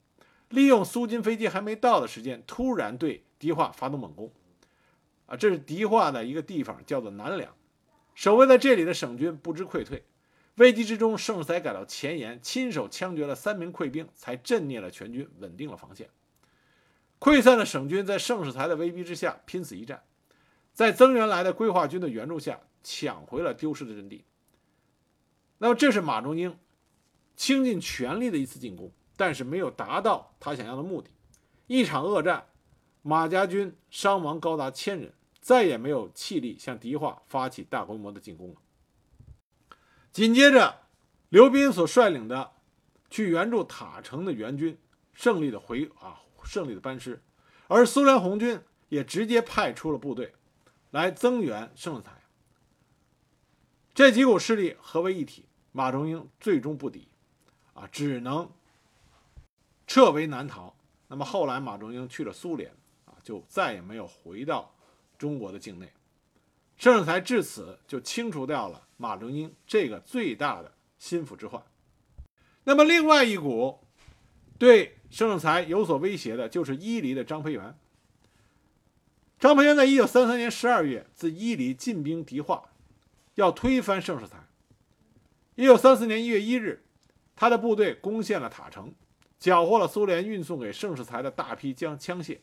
[0.51, 4.33] 利用苏军飞机还没到的时间，突然对迪化发动猛攻。
[5.27, 7.55] 啊，这是迪化的一个地方，叫做南梁。
[8.15, 10.05] 守卫在这里的省军不知溃退，
[10.57, 16.09] 危机之中，盛世才赶到前沿，亲手枪决了三名溃兵，才镇灭了全军，稳定了防线。
[17.21, 20.03] 溃散的省军在盛世才的威逼之下拼死一战，
[20.73, 24.25] 在增援来的规划军的援助下抢回了丢失的阵地。
[25.59, 26.57] 那么，这是马忠英
[27.37, 31.11] 倾尽全力的一次进攻，但是没有达到他想要的目的。
[31.67, 32.47] 一场恶战，
[33.03, 35.13] 马家军伤亡高达千人。
[35.41, 38.57] 再也没有气力向迪化发起大规模的进攻了。
[40.13, 40.81] 紧接着，
[41.31, 42.53] 刘斌所率领的
[43.09, 44.77] 去援助塔城的援军
[45.15, 47.23] 胜利的回啊，胜利的班师，
[47.67, 50.35] 而苏联红军也直接派出了部队
[50.91, 52.11] 来增援盛世才。
[53.95, 57.09] 这几股势力合为一体，马忠英最终不敌，
[57.73, 58.51] 啊，只能
[59.89, 60.73] 撤围南逃。
[61.09, 62.71] 那么后来，马忠英去了苏联，
[63.07, 64.73] 啊，就再也没有回到。
[65.19, 65.93] 中国的境内，
[66.77, 71.61] 盛世才至此就清除掉了马忠英这个最大的心腹之患。
[72.63, 73.81] 那么，另外一股
[74.61, 77.77] 对盛世才有所威胁的，就是伊犁的张培元。
[79.41, 82.71] 张培元在一九三三年十二月自伊犁进兵迪化，
[83.35, 84.47] 要推翻盛世才。
[85.57, 86.85] 一九三四年一月一日，
[87.35, 88.95] 他的部队攻陷了塔城，
[89.39, 92.39] 缴获了苏联运送给盛世才的大批枪枪械。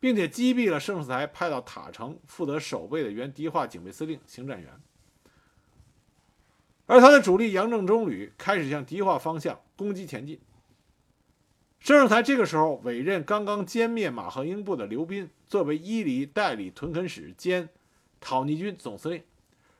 [0.00, 4.68] 并且击毙了盛世才派到塔城负责守备的原迪化警备司令邢占元，
[6.86, 10.40] 而他的主力杨正中旅开始向迪化方向攻击前进。
[11.78, 17.68] 盛世才这个时候委任刚刚歼灭马赫英部的刘斌作为伊犁代理屯垦使兼
[18.18, 19.22] 讨逆军总司令，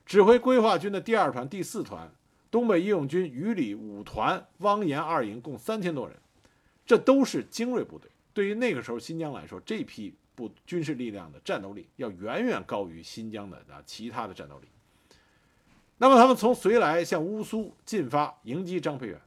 [0.06, 2.08] 指挥规划军的第二团、第四团、
[2.48, 6.16] 东北义勇军余里五团、汪岩二营共三千多人，
[6.92, 8.10] 这都是精锐部队。
[8.34, 14.68] 对于那个时候新疆来说，这批部军事力量的战斗力要远远高于新疆的啊其他的战斗力。
[15.96, 19.18] 那么他们从绥来向乌苏进发，迎击张培元。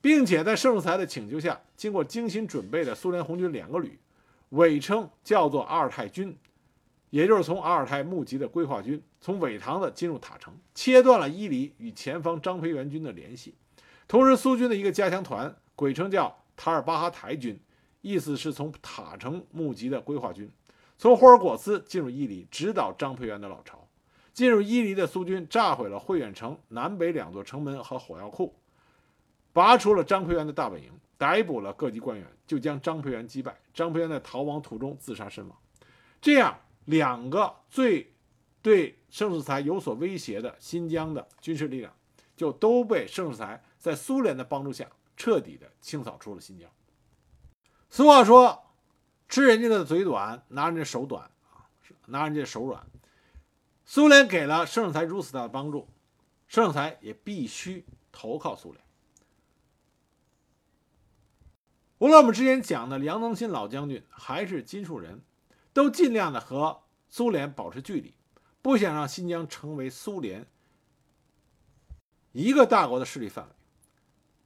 [0.00, 3.98] 并且在盛世才的请求下，经过精心准备的苏联红军两个旅，
[4.48, 6.34] 伪称叫做阿尔泰军，
[7.10, 13.54] 也就是从阿尔泰募集的规划军，从苇塘子进入塔城，切断了伊犁与前方张培元军的联系。
[14.08, 17.60] 同时，苏军的一个加强团，鬼称叫塔尔巴哈台军，
[18.00, 20.50] 意思是从塔城募集的规划军，
[20.96, 23.86] 从霍尔果斯进入伊犁，直捣张培元的老巢。
[24.32, 28.52] 进入伊犁的苏军炸毁了惠远城南北两座城门和火药库。
[29.52, 33.56] 拔出了张培元的大本营，逮捕了各级官员，就将张培元击败。
[33.72, 35.56] 张培元在逃亡途中自杀身亡。
[36.20, 38.12] 这样，两个最
[38.60, 41.92] 对盛世才有所威胁的新疆的军事力量，
[42.36, 44.84] 就都被盛世才在苏联的帮助下
[45.16, 46.70] 彻底的清扫出了新疆。
[47.90, 48.64] 俗话说
[49.28, 51.30] ：“吃人家的嘴短，拿人家手短，
[52.06, 52.86] 拿人家手软。”
[53.86, 55.88] 苏联给了盛世才如此大的帮助，
[56.48, 58.82] 盛世才也必须投靠苏联。
[61.98, 65.22] 无论我们之前讲的梁增新老将军，还是金树人，
[65.72, 68.14] 都尽量的和苏联保持距离，
[68.60, 70.46] 不想让新疆成为苏联
[72.32, 73.52] 一个大国的势力范围。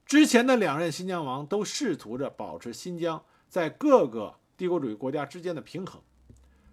[0.08, 6.02] 之前的两任新疆王都试图着保持新疆在各个帝国主义国家之间的平衡，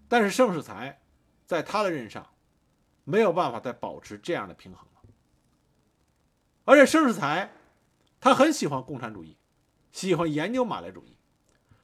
[0.08, 1.02] 但是盛世才
[1.46, 2.26] 在他的任上
[3.04, 5.02] 没有办法再保持这样的平衡了。
[6.64, 7.52] 而且盛世才
[8.22, 9.38] 他很喜欢共产主义。
[9.92, 11.18] 喜欢研究马来主义，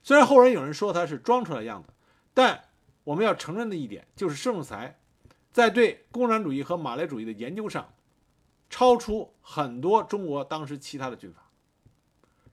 [0.03, 1.89] 虽然后人有人说他是装出来的样子，
[2.33, 2.61] 但
[3.03, 4.97] 我们要承认的一点就是盛世才
[5.51, 7.93] 在对共产主义和马来主义的研究上，
[8.71, 11.51] 超出很多中国当时其他的军阀，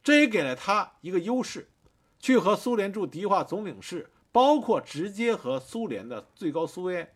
[0.02, 1.70] 这也给了他一个优势，
[2.18, 7.14] 去和苏联驻迪化总领事，包括直接和苏联的最高苏维埃，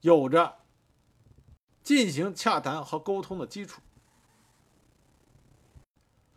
[0.00, 0.56] 有着
[1.84, 3.80] 进行洽谈和沟通的基础。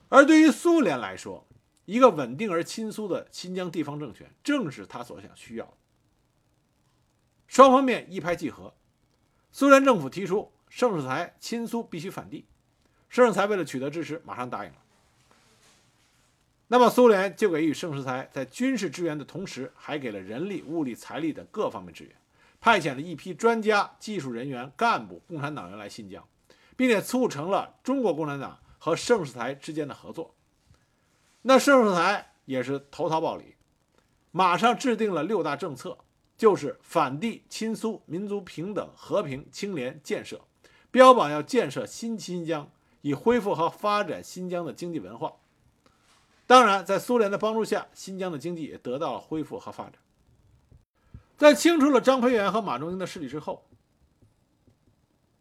[0.10, 1.48] 而对于苏联来说，
[1.86, 5.76] 一个稳定而亲苏的新疆地方政权，正是他所想需要。
[7.48, 8.76] 双方面一拍即合，
[9.52, 12.46] 苏联政府提出盛世才亲苏必须反帝，
[13.10, 14.78] 盛世才为了取得支持，马上答应了。
[16.68, 22.16] 那么苏联就给予盛世才在军事支援的同时，还给了人力、物力、财力等各方面支援，
[22.60, 26.28] 派遣了一批专家、技术人员、干部、共产党员来新疆，
[26.76, 28.60] 并且促成了中国共产党。
[28.78, 30.36] 和盛世才之间的合作，
[31.42, 33.56] 那盛世才也是投桃报李，
[34.30, 35.98] 马上制定了六大政策，
[36.38, 40.40] 就是反帝、亲苏、民族平等、和平、清廉、建设，
[40.96, 45.34] 标榜要建设新新疆，以恢复和发展新疆的经济文化。
[46.48, 49.96] 当然，在苏联的帮助下，新疆的经济也得到了恢复和发展。
[51.36, 53.66] 在清除了张培元和马中英的势力之后，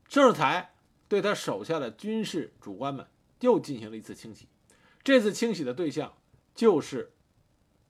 [0.09, 0.73] 盛世才
[1.07, 3.07] 对他手下的军事主官们。
[3.39, 4.49] 又进行了一次清洗，
[5.05, 6.15] 这次清洗的对象
[6.53, 7.13] 就是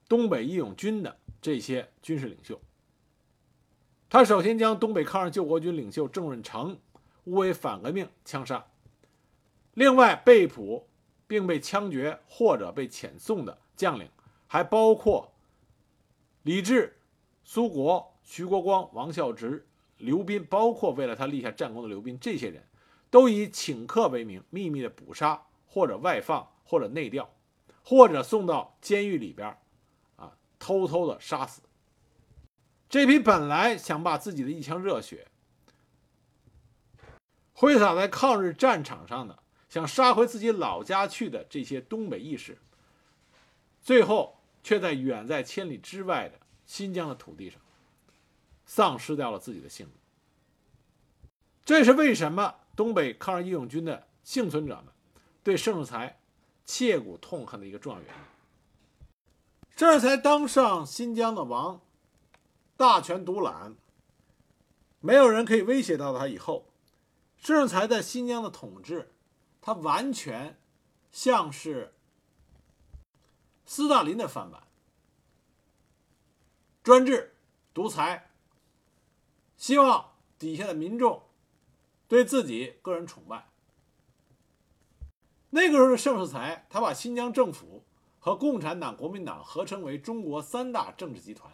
[0.07, 2.61] 东北义勇军的这些军事领袖。
[4.07, 6.77] 他首先将东北抗日救国军领袖郑润成
[7.25, 8.65] 误为反革命枪杀，
[9.73, 10.87] 另外被捕
[11.27, 14.09] 并被枪决或者被遣送的将领
[14.47, 15.33] 还包括
[16.43, 16.97] 李治、
[17.43, 22.63] 苏国、徐国光、王孝直、刘斌，包括为了他立下战功的刘斌，这些人。
[23.11, 27.33] 都以请客为名，秘密的捕杀，或者外放，或者内调，
[27.81, 29.57] 或者送到监狱里边，
[30.17, 31.61] 啊，偷偷的杀死。
[32.89, 35.27] 这批本来想把自己的一腔热血
[37.55, 39.39] 挥洒在抗日战场上的，
[39.69, 42.57] 想杀回自己老家去的这些东北义士，
[43.81, 47.59] 最后却在远在千里之外的新疆的土地上，
[48.65, 49.95] 丧失掉了自己的性命。
[51.63, 52.55] 这是为什么？
[52.75, 54.87] 东北抗日义勇军的幸存者们
[55.41, 56.19] 对盛世才
[56.65, 58.15] 切骨痛恨的一个重要原因。
[59.77, 61.79] 盛世才当上新疆的王，
[62.75, 63.75] 大权独揽，
[64.99, 66.27] 没有人可以威胁到他。
[66.27, 66.65] 以后，
[67.45, 69.13] 盛世才在新疆的统治，
[69.61, 70.57] 他完全
[71.11, 71.93] 像是
[73.67, 74.63] 斯大林的翻版，
[76.81, 77.35] 专制、
[77.71, 78.31] 独裁，
[79.55, 81.21] 希望底下的民众。
[82.07, 83.49] 对自己个人崇拜。
[85.51, 87.83] 那个时候的盛世才，他把新疆政府
[88.17, 91.51] 和共产党、国民党合称为中国三大政治集团，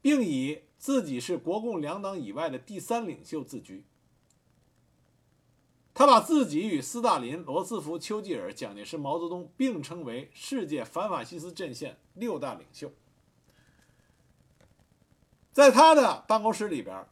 [0.00, 3.84] 并以自己是国共两党以外的第三领袖自居。
[5.94, 12.90] 他把自己与斯大林、罗斯福、丘吉尔、蒋介石、毛泽东并称为世界反法西斯阵线六大领袖。
[15.52, 17.06] 在他的办公室里边，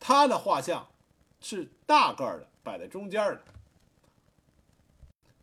[0.00, 0.88] 他的画像
[1.38, 3.44] 是大个儿的，摆在中间的。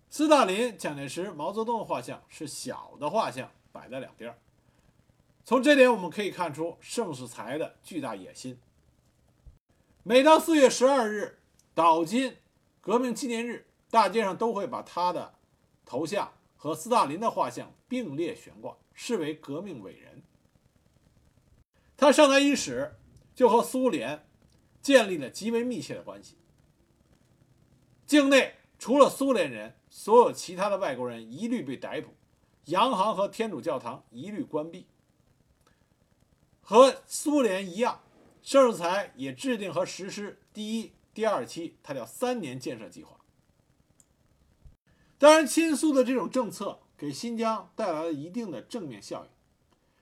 [0.09, 4.35] 斯大林、蒋介石、毛泽东的画像是小的画像，摆在两边。
[5.45, 8.59] 从这点我们可以看出盛世才的巨大野心。
[10.01, 11.37] 每到四月十二日，
[11.75, 12.37] 岛津。
[12.81, 15.35] 革命纪念日，大街上都会把他的
[15.85, 20.23] 头像和斯大林的画像并列悬挂，视为革命伟人。
[21.95, 22.95] 他上台伊始，
[23.35, 24.27] 就和苏联
[24.81, 26.37] 建立了极为密切的关系。
[28.07, 32.15] 境内除了苏联人，所有其他的外国人一律被逮捕，
[32.65, 34.87] 洋行和天主教堂一律关闭。
[36.61, 38.01] 和苏联一样，
[38.41, 40.91] 盛世才也制定和实施第一。
[41.13, 43.17] 第二期，它叫三年建设计划。
[45.17, 49.31] 当然，亲苏的这种政策给新疆带来了一定的正面效应。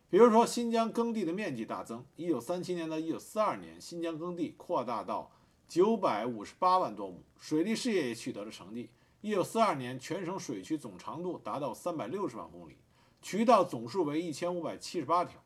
[0.09, 2.05] 比如说，新疆耕地的面积大增。
[2.15, 5.31] 一九三七年到一九四二年，新疆耕地扩大到
[5.67, 8.89] 九百五十八万多亩，水利事业也取得了成绩。
[9.21, 12.77] 一九四二年，全省水渠总长度达到三百六十万公里，
[13.21, 15.43] 渠道总数为一千五百七十八条。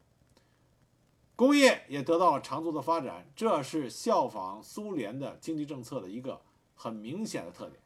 [1.44, 6.40] 工业也得到了长足的发展，这是效仿苏联的经济政策的一个
[6.74, 7.82] 很明显的特点。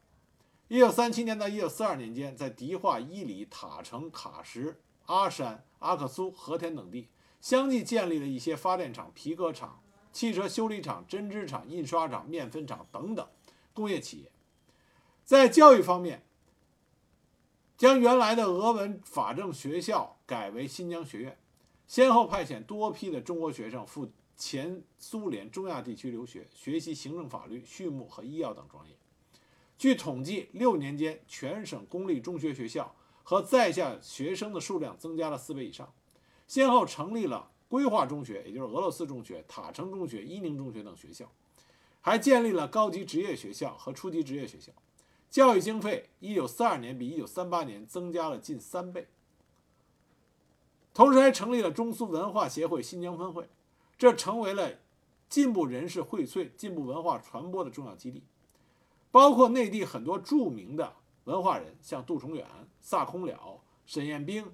[0.68, 4.78] 一九三七年到一九四二年间，在迪化、伊犁、塔城、喀什、
[5.08, 7.08] 阿山、阿克苏、和田等地，
[7.42, 9.82] 相继建立了一些发电厂、皮革厂、
[10.14, 13.28] 汽车修理厂、针织厂、印刷厂、面粉厂等等
[13.74, 14.32] 工业企业。
[15.26, 16.24] 在教育方面，
[17.76, 21.40] 将原来的俄文法政学校改为新疆学院。
[21.88, 28.96] 先后派遣多批的中国学生赴前苏联中亚地区留学，学习行政、法律、畜牧和医药等专业。
[29.78, 35.92] 据统计，六年间，全省公立中学学校和在校学生的数量增加了四倍以上。
[36.46, 41.32] 先后成立了规划中学，也就是俄罗斯中学、塔城中学、伊宁中学等学校，
[42.02, 44.74] 还建立了高级职业学校和初级职业学校。
[45.30, 49.08] 教育经费，一九四二年比一九三八年增加了近三倍。
[50.98, 53.48] 同时还成立了中苏文化协会新疆分会，
[54.00, 54.80] 这成为了
[55.30, 58.24] 进步人士荟萃、进步文化传播的重要基地。
[59.12, 60.96] 包括内地很多著名的
[61.26, 62.48] 文化人，像杜重远、
[62.80, 64.52] 萨空了、沈雁冰、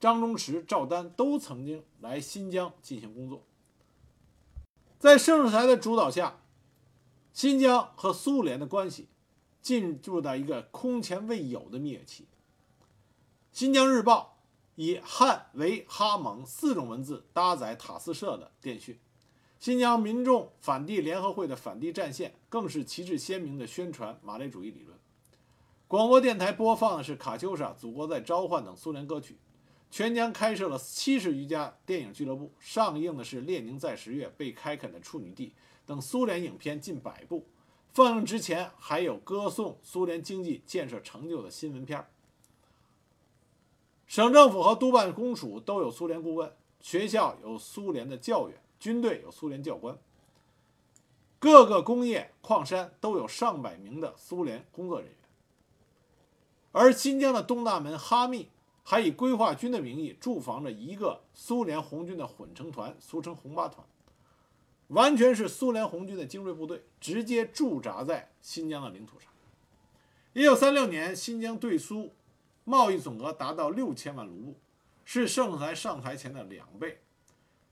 [0.00, 3.42] 张忠实、赵丹，都曾经来新疆进行工作。
[4.98, 6.40] 在盛世才的主导下，
[7.34, 9.08] 新疆和苏联的关系
[9.60, 12.24] 进入到一个空前未有的蜜月期。
[13.52, 14.28] 《新疆日报》。
[14.74, 18.98] 以汉、维、哈、蒙四种文字搭载塔斯社的电讯，
[19.58, 24.98] 新疆民众反帝联合会的反帝战线更是旗帜鲜明地宣传马列主义理论。
[25.86, 29.36] 广播电台播放的是《卡秋莎》《祖国在召唤》等苏联歌曲。
[29.90, 35.48] 全疆开设了七十余家电影俱乐部，上映的是《列宁在十月》《被开垦的处女地》
[35.84, 37.46] 等苏联影片近百部。
[37.92, 42.08] 放映之前还有歌颂苏联经济建设成就的新闻片儿。
[44.12, 46.52] 省政府和督办公署都有苏联顾问，
[46.82, 49.96] 学校有苏联的教员，军队有苏联教官，
[51.38, 55.16] 各个工业矿山都有上百名的苏联工作人员。
[56.72, 58.50] 而新疆的东大门哈密
[58.82, 63.86] 还以规划军的名义驻防着一个苏联红军的混成团，俗称红八团，
[64.88, 69.32] 完全是苏联红军的精锐部队，直接驻扎在新疆的领土上。
[70.34, 72.12] 一九三六年，新疆对苏。
[72.64, 74.60] 贸易总额达到六千万卢布，
[75.04, 77.00] 是盛才上台前的两倍。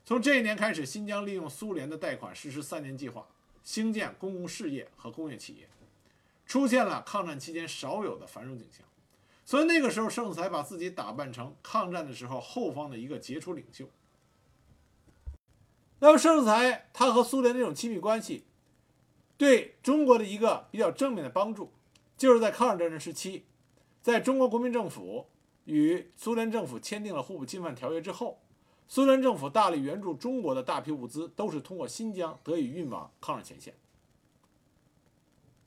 [0.03, 3.27] 从这一年开始，新疆利用苏联的贷款实施三年计划，
[3.63, 5.69] 兴建公共事业和工业企业，
[6.45, 8.85] 出现了抗战期间少有的繁荣景象。
[9.45, 13.89] 所以那个时候，盛才把自己打扮成抗战的时候后方的一个杰出领袖。
[15.99, 18.43] 那么，盛才他和苏联这种亲密关系，
[19.37, 21.71] 对中国的一个比较正面的帮助，
[22.17, 23.45] 就是在抗日战争时期。
[24.01, 25.27] 在中国国民政府
[25.65, 28.41] 与苏联政府签订了互不侵犯条约之后，
[28.87, 33.75] 苏联政府大力援助中国的大批物资都是通过新疆得以运往抗日前线。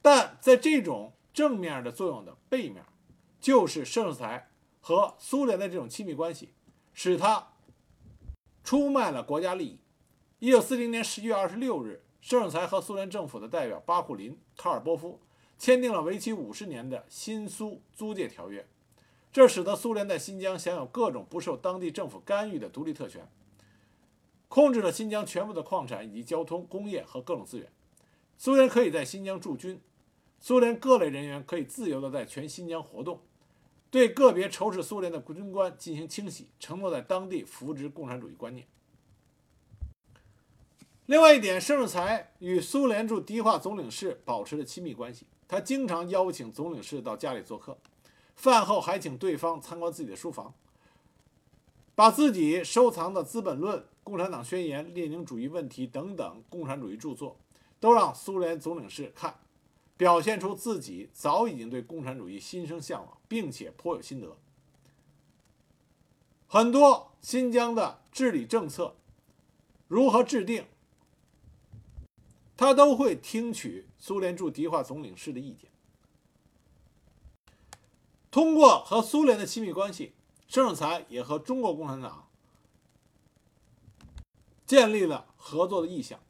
[0.02, 2.84] 但在这种正面的作用的背面，
[3.40, 6.50] 就是盛世才和苏联的这种亲密关系，
[6.92, 7.52] 使他
[8.62, 9.78] 出卖了国家利益。
[10.40, 15.20] 一九四零年十一月二十六日，盛世才和苏联政府的代表巴库林、卡尔波夫。
[15.58, 18.66] 签订了为期五十年的新苏租借条约，
[19.32, 23.26] 这使得苏联在新疆享有各种不受当地政府干预的独立特权，
[24.48, 27.70] 控制了新疆全部的矿产以及交通、工业和各种资源。
[28.36, 29.80] 苏联可以在新疆驻军，
[30.40, 33.20] 苏联各类人员可以自由地在全新疆活动，
[33.90, 38.66] 对个别仇视苏联的军官进行清洗，承诺在当地扶植共产主义观念。
[41.06, 47.78] 另外一点，盛世才与苏联驻迪化总领事保持着亲密关系，他经常邀请总领事到家里做客，
[48.34, 50.52] 饭后还请对方参观自己的书房，
[51.94, 57.36] 把自己收藏的《资本论》《共产党宣言》《列宁主义问题》等等共产主义著作，
[57.78, 59.38] 都让苏联总领事看，
[59.96, 64.36] 表现出自己早已经对共产主义心生向往，并且颇有心得。
[66.48, 68.96] 很多新疆的治理政策
[69.86, 70.64] 如何制定？
[72.56, 75.70] 他都会听取苏联驻迪化总领事的意见。
[78.30, 80.12] 通过和苏联的亲密关系，
[80.46, 82.28] 盛世才也和中国共产党
[84.66, 86.20] 建立了合作的意向。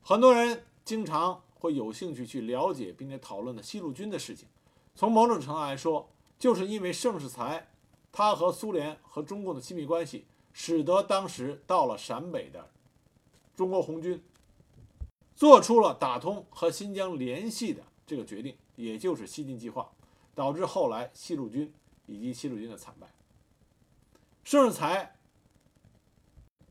[0.00, 4.48] 很多人经常会有兴趣去了解并且讨论的西路军的事情。
[4.94, 6.08] 从某种程度来说，
[6.38, 7.68] 就是因为盛世才
[8.10, 12.70] 他和苏联和中共的亲密关系，使得当时到了陕北的
[13.54, 14.24] 中国红军。
[15.34, 19.90] 做出了打通和新疆联系的这个决定，也就是西进计划，
[20.34, 21.72] 导致后来西路军
[22.06, 23.08] 以及西路军的惨败。
[24.44, 25.16] 盛世才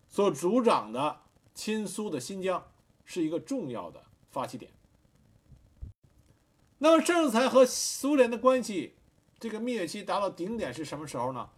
[0.07, 1.21] 所主掌的
[1.53, 2.65] 亲苏的新疆
[3.03, 4.71] 是一个重要的发起点。
[6.77, 8.95] 那么盛世才和苏联的关系
[9.39, 11.49] 这个蜜月期达到顶点是什么时候呢？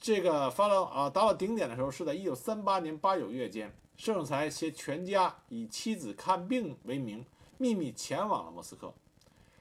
[0.00, 3.74] 这个发到啊达到顶点的时候是在一九三八年八九月间。
[3.96, 7.24] 盛才携全家以妻子看病为名，
[7.58, 8.92] 秘密前往了莫斯科。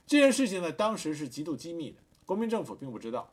[0.05, 3.31] 这件事情呢，当时是极度机密的，国民政府并不知道。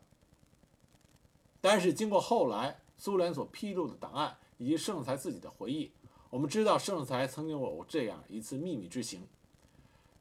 [1.61, 5.91] 但是经过后来苏联所披露的档案以及盛才自己的回忆，
[6.31, 9.27] 我们知道盛才曾经有这样一次秘密之行。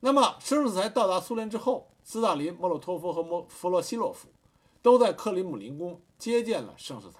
[0.02, 4.30] 那么盛世才到达苏联之后，斯大林、莫洛托夫和莫弗洛西洛夫
[4.82, 7.20] 都在克里姆林宫接见了盛世才。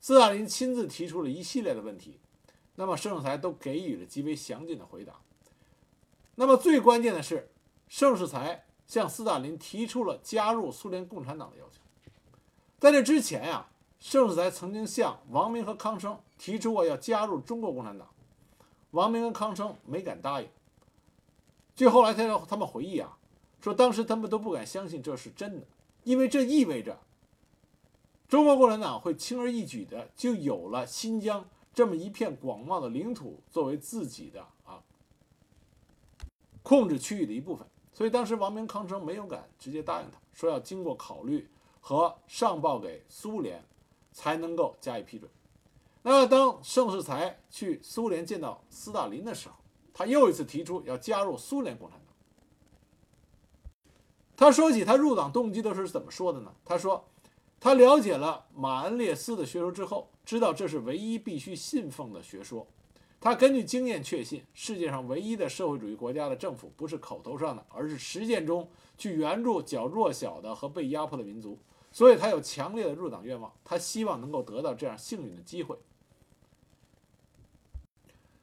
[0.00, 2.18] 斯大林亲自提出了一系列的问题。
[2.76, 5.14] 那么盛世才都给予了极为详尽的回答。
[6.34, 7.48] 那么最关键的是，
[7.88, 11.80] 盛世才向斯大林提出了加入苏联共产党的要求。
[12.78, 13.68] 在这之前呀，
[14.00, 18.08] 盛世才曾经向王明和康生提出过要加入中国共产党，
[18.90, 20.48] 王明和康生没敢答应。
[21.76, 23.16] 据后来他他们回忆啊，
[23.60, 25.66] 说当时他们都不敢相信这是真的，
[26.02, 26.98] 因为这意味着
[28.28, 31.48] 中国共产党会轻而易举的就有了新疆。
[31.74, 34.80] 这么一片广袤的领土作为自己的啊
[36.62, 41.50] 控制区域的一部分，所以当时王明、康称没有敢直接答应他，说要经过考虑
[41.80, 43.64] 和上报给苏联
[44.12, 45.28] 才能够加以批准。
[46.02, 49.56] 那当盛世才去苏联见到斯大林的时候，
[49.92, 52.14] 他又一次提出要加入苏联共产党。
[54.36, 56.54] 他说起他入党动机的时候是怎么说的呢？
[56.64, 57.04] 他说。
[57.64, 62.66] 他了解了马恩列斯的学说之后，知道这是唯一必须信奉的学说。
[63.18, 71.58] 他根据经验确信，世界上唯一的社会主义国家的政府不是口头上的，而是实践中去援助较弱小的和被压迫的民族。
[71.90, 75.78] 所以他有强烈的入党愿望，他希望能够得到这样幸运的机会。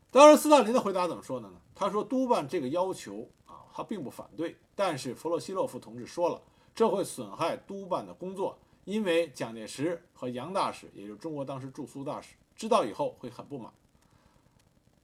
[0.10, 1.62] 当然，斯大林的回答怎么说的呢？
[1.76, 6.42] 他说：“督办这个要求啊，他并不反对，但是弗洛西洛夫同志说了，
[6.74, 13.72] 这会损害督办的工作。”因为蒋介石和杨大使，也就是中国当时驻苏大使，知道以后会很不满。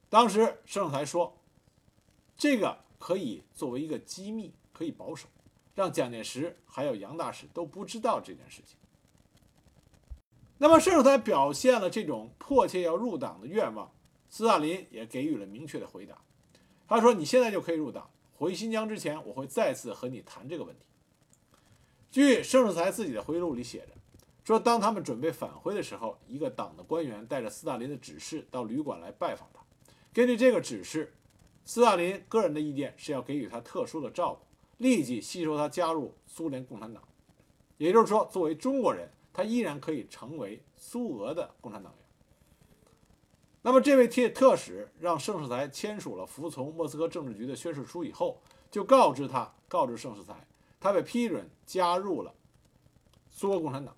[0.09, 1.37] 当时盛世才说
[2.37, 5.27] ：“这个可以作为一个机密，可以保守，
[5.75, 8.77] 让蒋介石还有杨大使都不知道这件事情。”
[10.57, 13.91] 那么盛世才表现了这种迫切要入党的愿望，
[14.27, 16.19] 斯大林也给予了明确的回答。
[16.87, 20.85] 他说：“你现在就可以入党，回新疆之前，我会再次和你谈这个问题。”
[22.17, 23.89] 据盛世才自己的回忆录里写着，
[24.43, 29.61] 说当他们准备返回的时候，一个党的官员带着斯大林的指示到旅馆来拜访他。
[30.11, 31.13] 根据这个指示，
[31.63, 34.47] 斯大林个人的意见是要给予他特殊的照顾，
[34.77, 37.03] 立即吸收他加入苏联共产党。
[37.77, 42.01] 也就是说，作为中国人，他依然可以成为苏俄的共产党员。
[43.61, 48.41] 那么，这位特特使让盛世才签署了服从莫斯科政治局的宣誓书以后，
[48.71, 50.46] 就告知他，告知盛世才。
[50.79, 52.33] 他被批准加入了
[53.29, 53.95] 苏俄共产党，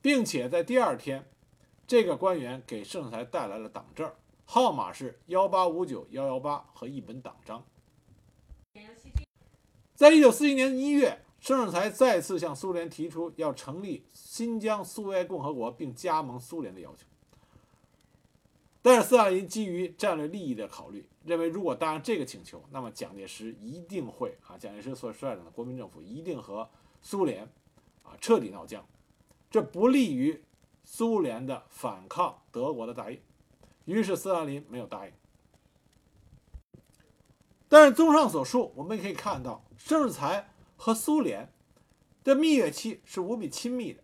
[0.00, 1.28] 并且在第二天，
[1.86, 4.10] 这个官员给盛才带来了党证，
[4.44, 7.64] 号码是幺八五九幺幺八和一本党章。
[9.94, 17.06] 在一九四一年一月，盛世才再次向苏联提出要成立新疆苏维埃共和国并加盟苏联的要求。
[18.86, 26.68] 但是斯大林基于战略利益的考虑，认为如果答应这个请求，那么蒋介石一定会啊，蒋介石所率领的国民政府一定和
[27.00, 27.44] 苏联
[28.02, 28.86] 啊彻底闹僵，
[29.50, 30.44] 这不利于
[30.84, 33.22] 苏联的反抗德国的大业。
[33.86, 35.12] 于是斯大林没有答应。
[37.70, 41.50] 但是综上所述，我们可以看到盛世才和苏联
[42.22, 44.02] 的蜜月期是无比亲密的，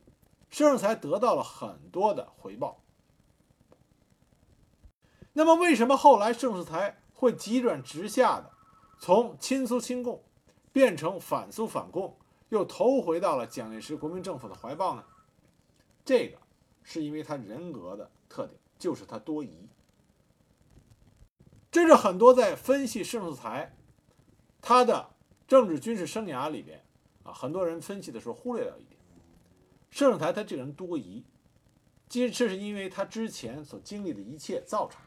[0.48, 2.79] 盛世才得到了很多的回报。
[5.32, 8.50] 那么，为什么后来盛世才会急转直下的
[8.98, 10.24] 从亲苏亲共
[10.72, 12.18] 变成反苏反共，
[12.48, 15.04] 又投回到了蒋介石国民政府的怀抱呢？
[16.04, 16.38] 这个
[16.82, 19.68] 是因为他人格的特点，就是他多疑。
[21.70, 23.76] 这是很多在分析盛世才
[24.60, 25.10] 他的
[25.46, 26.84] 政治军事生涯里边
[27.22, 28.98] 啊，很多人分析的时候忽略了一点：
[29.90, 31.24] 盛世才他这个人多疑，
[32.08, 35.00] 其实这是因为他之前所经历的一切造成。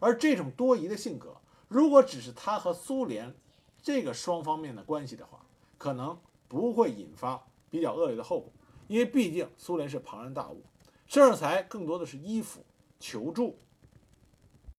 [0.00, 1.36] 而这种多疑的性格，
[1.68, 3.34] 如果只是他和苏联
[3.82, 5.44] 这个双方面的关系的话，
[5.78, 6.18] 可能
[6.48, 8.52] 不会引发比较恶劣的后果，
[8.88, 10.62] 因为毕竟苏联是庞然大物，
[11.06, 12.64] 盛世才更多的是依附、
[12.98, 13.58] 求助、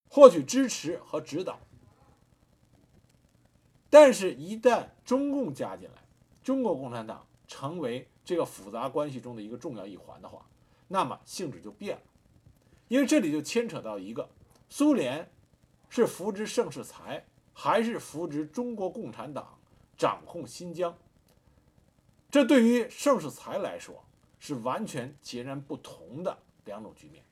[0.09, 1.59] 获取支持和指导。
[3.89, 6.03] 但是，一旦中共加进来，
[6.43, 10.45] 中国共产党成为这个复杂关系中的一个重要一环的话，
[10.87, 12.03] 那么性质就变了，
[12.87, 14.29] 因为这里就牵扯到一个。
[14.77, 15.31] 苏联
[15.87, 19.57] 是扶植盛世才，还是扶植中国共产党
[19.97, 20.97] 掌控新疆？
[22.29, 24.03] 这对于盛世才来说
[24.37, 27.23] 是完全截然不同的两种局面。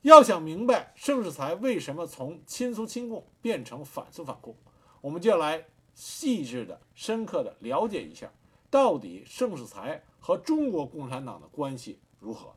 [0.00, 4.56] 要想明白盛世才为什么从亲苏亲共变成反苏反共，
[5.02, 8.32] 我们就要来细致的、深刻的了解一下，
[8.70, 12.54] 到底盛世才和中国共产党的关系如何。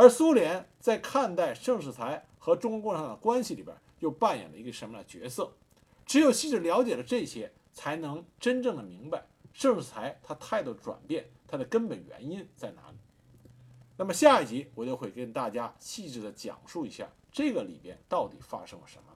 [0.00, 5.52] 而苏联在看待盛世才和中国共产党的关系里边，又扮演了一个什么样的角色？
[6.06, 12.96] 只有细致了解了这些，才能真正的明白盛世才他态度转变，他的根本原因在哪里。
[13.98, 19.09] 那么下一集我就会跟大家细致的讲述一下这个里边到底发生了什么。